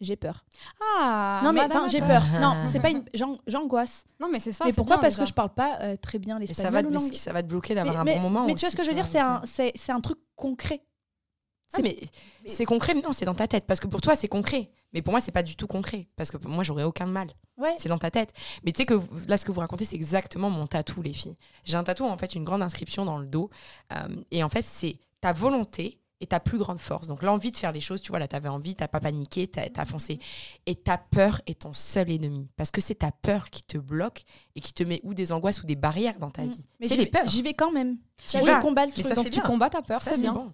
J'ai 0.00 0.16
peur. 0.16 0.44
Ah, 0.98 1.40
non, 1.44 1.52
mais 1.52 1.62
madame 1.62 1.78
enfin, 1.84 1.88
j'ai 1.88 2.02
a 2.02 2.06
peur. 2.06 2.22
Ah. 2.34 2.40
Non, 2.40 2.54
c'est 2.70 2.80
pas 2.80 2.90
une. 2.90 3.04
j'an- 3.14 3.38
J'angoisse. 3.46 4.04
Non, 4.20 4.28
mais 4.30 4.40
c'est 4.40 4.52
ça. 4.52 4.64
Mais 4.66 4.72
pourquoi 4.72 4.96
bien, 4.96 5.02
Parce 5.02 5.16
que 5.16 5.24
je 5.24 5.32
parle 5.32 5.54
pas 5.54 5.78
euh, 5.80 5.96
très 5.96 6.18
bien 6.18 6.38
Et 6.40 6.46
ça 6.48 6.64
l'espagnol 6.64 6.92
va, 7.00 7.08
te, 7.08 7.14
ça 7.14 7.32
va 7.32 7.42
te 7.42 7.48
bloquer 7.48 7.74
d'avoir 7.74 8.00
un 8.00 8.04
mais- 8.04 8.16
bon 8.16 8.22
moment. 8.22 8.44
Mais 8.46 8.54
tu 8.54 8.60
vois 8.60 8.70
ce 8.70 8.76
que 8.76 8.82
je 8.82 8.88
veux 8.88 8.94
dire, 8.94 9.06
c'est 9.06 9.20
un, 9.20 9.40
c'est 9.44 9.72
c'est 9.76 9.92
un 9.92 10.00
truc 10.00 10.18
concret. 10.36 10.82
Ah, 11.76 11.80
mais 11.82 11.98
c'est 12.46 12.64
concret, 12.64 12.94
mais 12.94 13.00
non, 13.02 13.12
c'est 13.12 13.24
dans 13.24 13.34
ta 13.34 13.46
tête. 13.48 13.64
Parce 13.66 13.80
que 13.80 13.86
pour 13.86 14.00
toi, 14.00 14.14
c'est 14.14 14.28
concret. 14.28 14.70
Mais 14.92 15.02
pour 15.02 15.12
moi, 15.12 15.20
c'est 15.20 15.32
pas 15.32 15.42
du 15.42 15.56
tout 15.56 15.66
concret. 15.66 16.08
Parce 16.16 16.30
que 16.30 16.36
moi, 16.46 16.62
j'aurais 16.64 16.84
aucun 16.84 17.06
mal. 17.06 17.28
Ouais. 17.56 17.74
C'est 17.76 17.88
dans 17.88 17.98
ta 17.98 18.10
tête. 18.10 18.32
Mais 18.64 18.72
tu 18.72 18.78
sais 18.78 18.86
que 18.86 19.00
là, 19.28 19.36
ce 19.36 19.44
que 19.44 19.52
vous 19.52 19.60
racontez, 19.60 19.84
c'est 19.84 19.96
exactement 19.96 20.50
mon 20.50 20.66
tatou, 20.66 21.02
les 21.02 21.12
filles. 21.12 21.36
J'ai 21.64 21.76
un 21.76 21.84
tatou, 21.84 22.04
en 22.04 22.16
fait, 22.16 22.34
une 22.34 22.44
grande 22.44 22.62
inscription 22.62 23.04
dans 23.04 23.18
le 23.18 23.26
dos. 23.26 23.50
Euh, 23.92 24.08
et 24.30 24.42
en 24.44 24.48
fait, 24.48 24.64
c'est 24.64 24.98
ta 25.20 25.32
volonté 25.32 25.98
et 26.20 26.26
ta 26.28 26.38
plus 26.40 26.58
grande 26.58 26.78
force. 26.78 27.08
Donc, 27.08 27.22
l'envie 27.22 27.50
de 27.50 27.56
faire 27.56 27.72
les 27.72 27.80
choses, 27.80 28.00
tu 28.00 28.10
vois, 28.10 28.18
là, 28.20 28.28
t'avais 28.28 28.48
envie, 28.48 28.74
t'as 28.76 28.86
pas 28.88 29.00
paniqué, 29.00 29.48
t'as 29.48 29.62
as 29.76 29.84
foncé. 29.84 30.20
Et 30.66 30.74
ta 30.76 30.96
peur 30.96 31.40
est 31.46 31.60
ton 31.62 31.72
seul 31.72 32.08
ennemi. 32.10 32.48
Parce 32.56 32.70
que 32.70 32.80
c'est 32.80 32.94
ta 32.96 33.10
peur 33.10 33.50
qui 33.50 33.62
te 33.64 33.76
bloque 33.78 34.22
et 34.54 34.60
qui 34.60 34.72
te 34.72 34.84
met 34.84 35.00
ou 35.02 35.12
des 35.12 35.32
angoisses 35.32 35.60
ou 35.62 35.66
des 35.66 35.76
barrières 35.76 36.18
dans 36.20 36.30
ta 36.30 36.42
Mm. 36.44 36.50
vie. 36.50 36.66
Mais 36.80 36.86
c'est 36.86 36.94
j'y 36.94 36.98
les 36.98 37.04
vais- 37.06 37.10
peurs. 37.10 37.26
J'y 37.28 37.42
vais 37.42 37.54
quand 37.54 37.72
même. 37.72 37.98
Je 38.26 38.60
combat 38.62 38.82
le 38.86 38.92
Mais 38.96 39.02
truc. 39.02 39.06
ça, 39.06 39.14
Donc 39.16 39.24
c'est 39.24 39.30
tu 39.30 39.40
bien. 39.40 39.48
combats 39.48 39.70
ta 39.70 39.82
peur, 39.82 40.00
c'est 40.00 40.20
bien. 40.20 40.32
bon. 40.32 40.52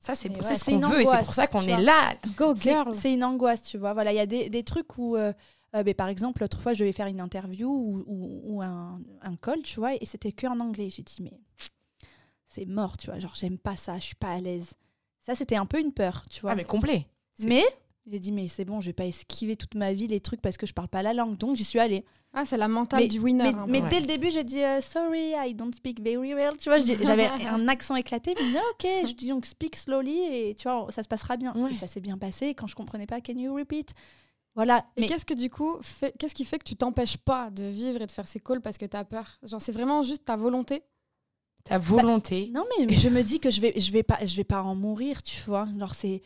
Ça, 0.00 0.14
c'est 0.14 0.28
Mais 0.28 0.36
c'est 0.40 0.48
ouais, 0.50 0.54
ce 0.54 0.64
c'est 0.64 0.70
qu'on 0.72 0.78
une 0.78 0.84
veut 0.86 1.00
et 1.00 1.04
c'est 1.04 1.08
angoisse, 1.08 1.24
pour 1.26 1.34
ça 1.34 1.46
qu'on 1.48 1.62
est 1.62 1.74
vois. 1.74 1.80
là. 1.80 2.14
Go 2.36 2.54
C'est- 2.54 2.62
girl. 2.70 2.94
C'est 2.94 3.12
une 3.12 3.24
angoisse, 3.24 3.62
tu 3.62 3.78
vois. 3.78 3.94
Voilà, 3.94 4.12
il 4.12 4.16
y 4.16 4.20
a 4.20 4.26
des, 4.26 4.48
des 4.48 4.62
trucs 4.62 4.96
où, 4.96 5.16
euh, 5.16 5.32
euh, 5.74 5.82
ben, 5.82 5.92
par 5.94 6.08
exemple, 6.08 6.40
l'autre 6.42 6.60
fois, 6.60 6.72
je 6.72 6.78
devais 6.80 6.92
faire 6.92 7.08
une 7.08 7.20
interview 7.20 7.68
ou, 7.68 8.04
ou- 8.06 8.40
ou 8.44 8.62
un, 8.62 9.00
un 9.22 9.36
call, 9.36 9.60
tu 9.62 9.80
vois, 9.80 9.94
et 9.94 10.04
c'était 10.06 10.32
que 10.32 10.46
en 10.46 10.60
anglais. 10.60 10.88
J'ai 10.90 11.02
dit, 11.02 11.20
mais 11.22 11.32
c'est 12.46 12.64
mort, 12.64 12.96
tu 12.96 13.10
vois. 13.10 13.18
Genre, 13.18 13.34
j'aime 13.34 13.58
pas 13.58 13.76
ça, 13.76 13.96
je 13.98 14.04
suis 14.04 14.14
pas 14.14 14.30
à 14.30 14.40
l'aise. 14.40 14.74
Ça, 15.20 15.34
c'était 15.34 15.56
un 15.56 15.66
peu 15.66 15.80
une 15.80 15.92
peur, 15.92 16.24
tu 16.30 16.40
vois. 16.42 16.52
Ah, 16.52 16.54
mais 16.56 16.64
complet. 16.64 17.06
mais 17.40 17.64
j'ai 18.10 18.18
dit, 18.18 18.32
mais 18.32 18.48
c'est 18.48 18.64
bon, 18.64 18.80
je 18.80 18.86
vais 18.86 18.92
pas 18.92 19.06
esquiver 19.06 19.56
toute 19.56 19.74
ma 19.74 19.92
vie 19.92 20.06
les 20.06 20.20
trucs 20.20 20.40
parce 20.40 20.56
que 20.56 20.66
je 20.66 20.72
parle 20.72 20.88
pas 20.88 21.02
la 21.02 21.12
langue. 21.12 21.36
Donc, 21.36 21.56
j'y 21.56 21.64
suis 21.64 21.78
allée. 21.78 22.04
Ah, 22.34 22.44
c'est 22.44 22.56
la 22.56 22.68
mentale 22.68 23.00
Mais- 23.02 23.08
du 23.08 23.18
winner. 23.20 23.52
Mais, 23.68 23.80
Ouais. 23.82 23.88
dès 23.88 24.00
le 24.00 24.06
début, 24.06 24.30
j'ai 24.30 24.44
dit 24.44 24.62
euh, 24.62 24.80
sorry, 24.80 25.32
I 25.36 25.54
don't 25.54 25.72
speak 25.74 26.00
very 26.00 26.34
well. 26.34 26.56
Tu 26.58 26.68
vois, 26.68 26.78
j'avais 27.18 27.26
un 27.26 27.66
accent 27.68 27.96
éclaté, 27.96 28.34
mais 28.38 28.50
non, 28.52 28.60
ok, 28.72 28.86
je 29.08 29.12
dis 29.14 29.28
donc 29.28 29.46
speak 29.46 29.76
slowly 29.76 30.18
et 30.18 30.54
tu 30.54 30.64
vois, 30.68 30.86
ça 30.90 31.02
se 31.02 31.08
passera 31.08 31.36
bien. 31.36 31.54
Ouais. 31.56 31.72
Et 31.72 31.74
ça 31.74 31.86
s'est 31.86 32.00
bien 32.00 32.18
passé. 32.18 32.54
Quand 32.54 32.66
je 32.66 32.74
comprenais 32.74 33.06
pas, 33.06 33.20
can 33.20 33.34
you 33.36 33.54
repeat? 33.54 33.94
Voilà. 34.54 34.86
Et 34.96 35.02
Mais 35.02 35.06
qu'est-ce 35.06 35.24
que 35.24 35.34
du 35.34 35.50
coup, 35.50 35.76
qu'est-ce 36.18 36.34
qui 36.34 36.44
fait 36.44 36.58
que 36.58 36.64
tu 36.64 36.74
t'empêches 36.76 37.16
pas 37.16 37.48
de 37.50 37.64
vivre 37.64 38.02
et 38.02 38.06
de 38.06 38.12
faire 38.12 38.26
ces 38.26 38.40
calls 38.40 38.60
parce 38.60 38.76
que 38.76 38.86
tu 38.86 38.96
as 38.96 39.04
peur? 39.04 39.38
Genre, 39.44 39.60
c'est 39.60 39.72
vraiment 39.72 40.02
juste 40.02 40.24
ta 40.24 40.36
volonté? 40.36 40.82
Ta 41.64 41.78
volonté. 41.78 42.50
non, 42.52 42.64
mais 42.78 42.92
je 42.92 43.08
me 43.08 43.22
dis 43.22 43.40
que 43.40 43.50
je 43.50 43.60
vais, 43.60 43.72
je 43.78 43.92
vais 43.92 44.02
pas, 44.02 44.18
je 44.24 44.36
vais 44.36 44.44
pas 44.44 44.62
en 44.62 44.74
mourir, 44.74 45.22
tu 45.22 45.40
vois. 45.46 45.68
C'est 45.94 46.22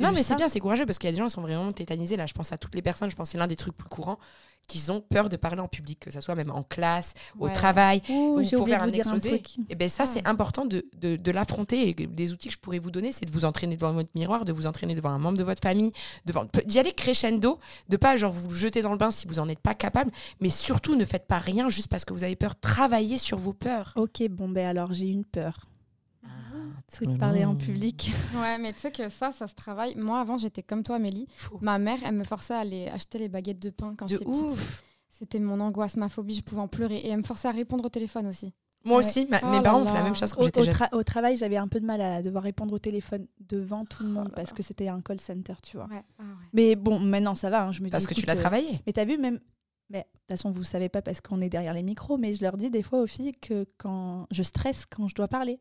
Non, 0.00 0.12
mais 0.12 0.22
c'est 0.22 0.34
bien, 0.36 0.48
c'est 0.48 0.60
courageux 0.60 0.86
parce 0.86 0.98
qu'il 0.98 1.08
y 1.08 1.12
a 1.12 1.12
des 1.12 1.18
gens 1.18 1.26
qui 1.26 1.32
sont 1.32 1.42
vraiment 1.42 1.70
tétanisés. 1.70 2.16
Là, 2.16 2.26
je 2.26 2.32
pense 2.34 2.52
à 2.52 2.58
toutes 2.58 2.74
les 2.74 2.82
personnes. 2.82 3.10
Je 3.10 3.16
pense 3.16 3.28
que 3.28 3.32
c'est 3.32 3.38
l'un 3.38 3.46
des 3.46 3.56
trucs 3.56 3.76
plus 3.76 3.88
courants 3.88 4.18
qu'ils 4.66 4.92
ont 4.92 5.00
peur 5.00 5.30
de 5.30 5.36
parler 5.38 5.62
en 5.62 5.68
public, 5.68 5.98
que 5.98 6.10
ce 6.10 6.20
soit 6.20 6.34
même 6.34 6.50
en 6.50 6.62
classe, 6.62 7.14
au 7.38 7.48
travail. 7.48 8.02
Ouh, 8.10 8.38
ou 8.38 8.42
pour 8.56 8.68
faire 8.68 8.82
un 8.82 8.90
exposé. 8.90 9.42
Et 9.70 9.74
ben 9.74 9.88
ça, 9.88 10.04
Ah. 10.06 10.10
c'est 10.12 10.26
important 10.28 10.66
de, 10.66 10.84
de, 10.94 11.16
de 11.16 11.30
l'affronter. 11.30 11.88
Et 11.88 12.08
les 12.18 12.32
outils 12.34 12.48
que 12.48 12.54
je 12.54 12.58
pourrais 12.58 12.78
vous 12.78 12.90
donner, 12.90 13.10
c'est 13.10 13.24
de 13.24 13.30
vous 13.30 13.46
entraîner 13.46 13.76
devant 13.76 13.92
votre 13.94 14.10
miroir, 14.14 14.44
de 14.44 14.52
vous 14.52 14.66
entraîner 14.66 14.94
devant 14.94 15.08
un 15.08 15.18
membre 15.18 15.38
de 15.38 15.44
votre 15.44 15.62
famille, 15.62 15.92
devant 16.26 16.44
d'y 16.66 16.78
aller 16.78 16.92
crescendo, 16.92 17.58
de 17.88 17.96
pas 17.96 18.16
genre 18.16 18.32
vous 18.32 18.50
jeter 18.50 18.82
dans 18.82 18.92
le 18.92 18.98
bain 18.98 19.10
si 19.10 19.26
vous 19.26 19.38
en 19.38 19.48
êtes 19.48 19.60
pas 19.60 19.74
capable, 19.74 20.10
mais 20.40 20.50
surtout 20.50 20.96
ne 20.96 21.06
faites 21.06 21.26
pas 21.26 21.38
rien 21.38 21.70
juste 21.70 21.88
parce 21.88 22.04
que 22.04 22.12
vous 22.12 22.24
avez 22.24 22.36
peur. 22.36 22.54
Travaillez 22.60 23.16
sur 23.16 23.38
vos 23.38 23.54
peurs. 23.54 23.94
Ok, 23.96 24.22
bon 24.28 24.50
ben 24.50 24.66
alors 24.66 24.92
j'ai 24.92 25.06
une 25.06 25.24
peur. 25.24 25.66
C'est 26.88 27.06
de 27.06 27.16
parler 27.16 27.44
en 27.44 27.54
public. 27.56 28.12
Ouais, 28.34 28.58
mais 28.58 28.72
tu 28.72 28.80
sais 28.80 28.90
que 28.92 29.08
ça, 29.08 29.32
ça 29.32 29.46
se 29.46 29.54
travaille. 29.54 29.94
Moi, 29.96 30.20
avant, 30.20 30.38
j'étais 30.38 30.62
comme 30.62 30.82
toi, 30.82 30.96
Amélie. 30.96 31.26
Ma 31.60 31.78
mère, 31.78 31.98
elle 32.04 32.14
me 32.14 32.24
forçait 32.24 32.54
à 32.54 32.58
aller 32.60 32.88
acheter 32.88 33.18
les 33.18 33.28
baguettes 33.28 33.60
de 33.60 33.70
pain 33.70 33.94
quand 33.96 34.06
j'étais 34.06 34.24
petite. 34.24 34.44
ouf. 34.44 34.82
C'était 35.10 35.40
mon 35.40 35.58
angoisse, 35.60 35.96
ma 35.96 36.08
phobie, 36.08 36.34
je 36.34 36.42
pouvais 36.42 36.60
en 36.60 36.68
pleurer. 36.68 36.98
Et 36.98 37.08
elle 37.08 37.16
me 37.18 37.22
forçait 37.22 37.48
à 37.48 37.52
répondre 37.52 37.84
au 37.84 37.88
téléphone 37.88 38.26
aussi. 38.26 38.52
Moi 38.84 38.98
Ouais. 38.98 39.04
aussi, 39.04 39.26
ma- 39.26 39.40
Oh 39.42 39.46
mes 39.50 39.60
parents 39.60 39.82
ont 39.82 39.86
fait 39.86 39.94
la 39.94 40.04
même 40.04 40.14
chose 40.14 40.32
quand 40.32 40.42
Au, 40.42 40.44
j'étais 40.44 40.60
au 40.60 40.64
jeune. 40.64 40.72
tra- 40.74 40.94
au 40.96 41.02
travail, 41.02 41.36
j'avais 41.36 41.56
un 41.56 41.66
peu 41.66 41.80
de 41.80 41.84
mal 41.84 42.00
à 42.00 42.22
devoir 42.22 42.44
répondre 42.44 42.72
au 42.72 42.78
téléphone 42.78 43.26
devant 43.40 43.84
tout 43.84 44.04
le 44.04 44.10
Oh 44.10 44.12
monde 44.12 44.32
parce 44.36 44.50
là. 44.50 44.56
que 44.56 44.62
c'était 44.62 44.86
un 44.86 45.00
call 45.00 45.18
center, 45.20 45.54
tu 45.62 45.76
vois. 45.76 45.86
Ouais. 45.86 46.04
Ah 46.20 46.22
ouais. 46.22 46.46
Mais 46.52 46.76
bon, 46.76 47.00
maintenant 47.00 47.34
ça 47.34 47.50
va. 47.50 47.64
hein, 47.64 47.72
je 47.72 47.80
me 47.80 47.86
dis, 47.86 47.90
Parce 47.90 48.06
que 48.06 48.14
tu 48.14 48.24
l'as 48.26 48.36
euh, 48.36 48.40
travaillé. 48.40 48.68
Mais 48.86 48.92
t'as 48.92 49.04
vu, 49.04 49.18
même. 49.18 49.40
Mais, 49.90 50.00
de 50.00 50.04
toute 50.20 50.28
façon, 50.28 50.50
vous 50.52 50.62
savez 50.62 50.88
pas 50.88 51.02
parce 51.02 51.20
qu'on 51.20 51.40
est 51.40 51.48
derrière 51.48 51.72
les 51.72 51.82
micros, 51.82 52.18
mais 52.18 52.34
je 52.34 52.42
leur 52.44 52.56
dis 52.56 52.70
des 52.70 52.82
fois 52.84 53.00
aux 53.02 53.06
filles 53.08 53.32
que 53.40 53.66
quand 53.78 54.26
je 54.30 54.42
stresse 54.44 54.84
quand 54.86 55.08
je 55.08 55.14
dois 55.16 55.28
parler. 55.28 55.58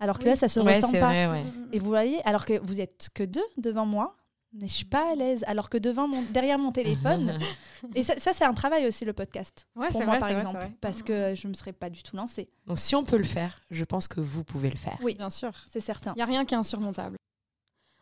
Alors 0.00 0.18
que 0.18 0.24
Oui. 0.24 0.30
là, 0.30 0.36
ça 0.36 0.48
se 0.48 0.58
Ouais, 0.60 0.76
ressent 0.76 0.90
pas. 0.92 0.98
vrai, 1.00 1.26
ouais. 1.28 1.42
Et 1.72 1.78
vous 1.78 1.86
voyez, 1.88 2.20
alors 2.26 2.44
que 2.46 2.58
vous 2.64 2.80
êtes 2.80 3.08
que 3.14 3.22
deux 3.22 3.44
devant 3.58 3.84
moi, 3.86 4.16
mais 4.52 4.66
je 4.66 4.72
suis 4.72 4.84
pas 4.86 5.12
à 5.12 5.14
l'aise. 5.14 5.44
Alors 5.46 5.70
que 5.70 5.78
devant 5.78 6.08
mon, 6.08 6.22
derrière 6.32 6.58
mon 6.58 6.72
téléphone, 6.72 7.38
et 7.94 8.02
ça, 8.02 8.14
ça, 8.18 8.32
c'est 8.32 8.44
un 8.44 8.54
travail 8.54 8.86
aussi 8.88 9.04
le 9.04 9.12
podcast. 9.12 9.66
Ouais, 9.76 9.88
pour 9.90 10.00
c'est 10.00 10.06
moi 10.06 10.18
vrai, 10.18 10.28
par 10.28 10.38
exemple, 10.38 10.56
vrai. 10.58 10.72
parce 10.80 11.02
que 11.02 11.34
je 11.36 11.46
me 11.46 11.54
serais 11.54 11.72
pas 11.72 11.90
du 11.90 12.02
tout 12.02 12.16
lancée. 12.16 12.48
Donc 12.66 12.78
si 12.78 12.96
on 12.96 13.04
peut 13.04 13.18
le 13.18 13.24
faire, 13.24 13.60
je 13.70 13.84
pense 13.84 14.08
que 14.08 14.20
vous 14.20 14.42
pouvez 14.42 14.70
le 14.70 14.76
faire. 14.76 14.98
Oui, 15.02 15.14
Bien 15.14 15.30
sûr. 15.30 15.52
c'est 15.70 15.80
certain. 15.80 16.12
Il 16.14 16.18
n'y 16.18 16.22
a 16.22 16.26
rien 16.26 16.44
qui 16.44 16.54
est 16.54 16.58
insurmontable. 16.58 17.16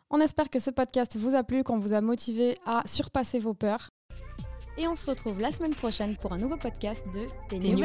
On 0.09 0.19
espère 0.21 0.49
que 0.49 0.57
ce 0.59 0.71
podcast 0.71 1.15
vous 1.17 1.35
a 1.35 1.43
plu, 1.43 1.63
qu'on 1.63 1.77
vous 1.77 1.93
a 1.93 2.01
motivé 2.01 2.57
à 2.65 2.81
surpasser 2.87 3.37
vos 3.37 3.53
peurs. 3.53 3.89
Et 4.77 4.87
on 4.87 4.95
se 4.95 5.05
retrouve 5.05 5.39
la 5.39 5.51
semaine 5.51 5.75
prochaine 5.75 6.15
pour 6.15 6.31
un 6.33 6.37
nouveau 6.37 6.57
podcast 6.57 7.03
de 7.13 7.27
Tes 7.49 7.59
New 7.59 7.77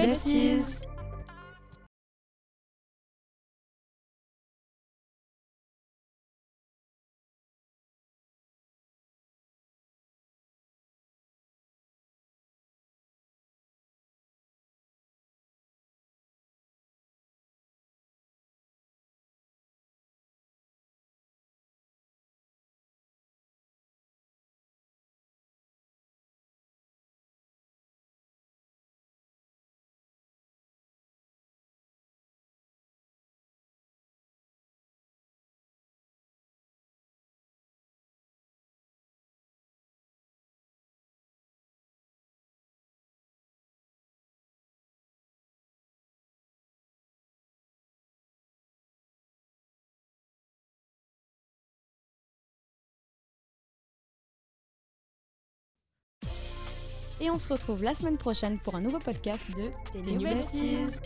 Et 57.25 57.31
on 57.31 57.39
se 57.39 57.51
retrouve 57.51 57.83
la 57.83 57.95
semaine 57.95 58.19
prochaine 58.19 58.59
pour 58.59 58.75
un 58.75 58.83
nouveau 58.83 58.99
podcast 58.99 59.47
de 59.57 59.71
Tes 59.95 60.13
New. 60.13 60.21
Besties. 60.21 61.01